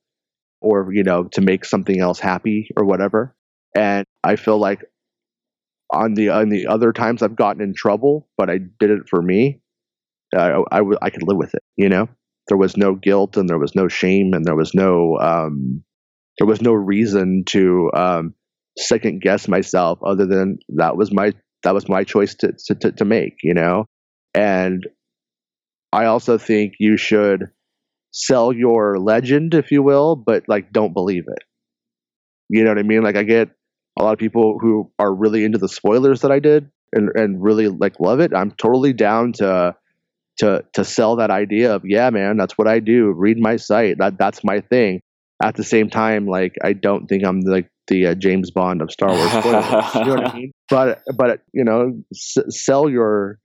[0.61, 3.35] or you know to make something else happy or whatever.
[3.75, 4.83] And I feel like
[5.91, 9.21] on the on the other times I've gotten in trouble, but I did it for
[9.21, 9.59] me.
[10.35, 11.61] I, I, I could live with it.
[11.75, 12.09] You know,
[12.47, 15.83] there was no guilt and there was no shame and there was no um,
[16.37, 18.33] there was no reason to um,
[18.77, 21.33] second guess myself other than that was my
[21.63, 23.37] that was my choice to, to, to make.
[23.43, 23.85] You know,
[24.33, 24.85] and
[25.91, 27.49] I also think you should
[28.11, 31.43] sell your legend, if you will, but like don't believe it.
[32.49, 33.03] You know what I mean?
[33.03, 33.49] Like I get
[33.97, 37.41] a lot of people who are really into the spoilers that I did and, and
[37.41, 38.33] really like love it.
[38.35, 39.75] I'm totally down to
[40.39, 43.11] to to sell that idea of yeah, man, that's what I do.
[43.11, 43.97] Read my site.
[43.99, 45.01] That that's my thing.
[45.41, 48.91] At the same time, like I don't think I'm like the uh, James Bond of
[48.91, 50.51] Star Wars you know what I mean?
[50.69, 53.39] But but you know, s- sell your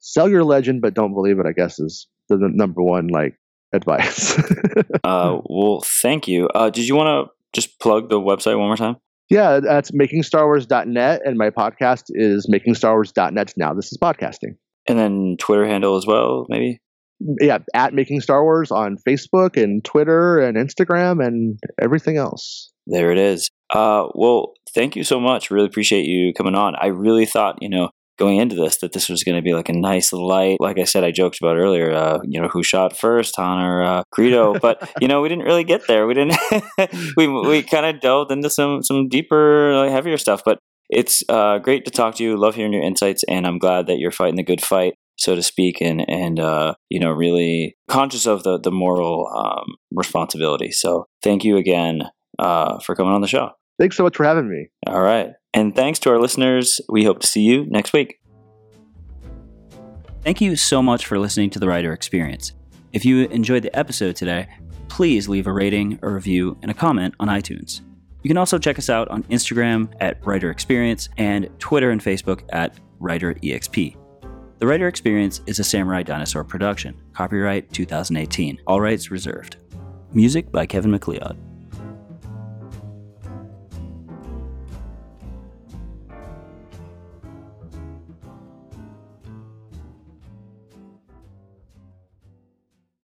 [0.00, 1.46] sell your legend, but don't believe it.
[1.46, 3.36] I guess is the, the number one like
[3.72, 4.36] advice.
[5.04, 6.48] uh, well, thank you.
[6.48, 8.96] Uh, did you want to just plug the website one more time?
[9.30, 13.52] Yeah, that's makingstarwars.net, and my podcast is makingstarwars.net.
[13.58, 14.56] Now this is podcasting.
[14.88, 16.80] And then Twitter handle as well, maybe.
[17.40, 22.72] Yeah, at Making Star Wars on Facebook and Twitter and Instagram and everything else.
[22.86, 23.50] There it is.
[23.74, 25.50] Uh, well, thank you so much.
[25.50, 26.74] Really appreciate you coming on.
[26.80, 29.68] I really thought, you know, going into this that this was going to be like
[29.68, 30.58] a nice light.
[30.60, 31.92] Like I said, I joked about earlier.
[31.92, 34.60] Uh, you know, who shot first, Han or uh, Greedo?
[34.60, 36.06] But you know, we didn't really get there.
[36.06, 36.36] We didn't.
[37.16, 40.42] we we kind of delved into some some deeper, like, heavier stuff.
[40.44, 40.58] But
[40.88, 42.36] it's uh, great to talk to you.
[42.36, 45.42] Love hearing your insights, and I'm glad that you're fighting the good fight, so to
[45.42, 50.70] speak, and and uh, you know, really conscious of the the moral um, responsibility.
[50.70, 52.02] So thank you again
[52.38, 53.50] uh, for coming on the show.
[53.78, 54.68] Thanks so much for having me.
[54.86, 55.30] All right.
[55.54, 56.80] And thanks to our listeners.
[56.88, 58.20] We hope to see you next week.
[60.22, 62.52] Thank you so much for listening to the Writer Experience.
[62.92, 64.48] If you enjoyed the episode today,
[64.88, 67.82] please leave a rating, a review, and a comment on iTunes.
[68.22, 72.42] You can also check us out on Instagram at Writer Experience and Twitter and Facebook
[72.50, 73.96] at Writer EXP.
[74.58, 77.00] The Writer Experience is a Samurai Dinosaur production.
[77.12, 78.60] Copyright 2018.
[78.66, 79.56] All rights reserved.
[80.12, 81.47] Music by Kevin MacLeod.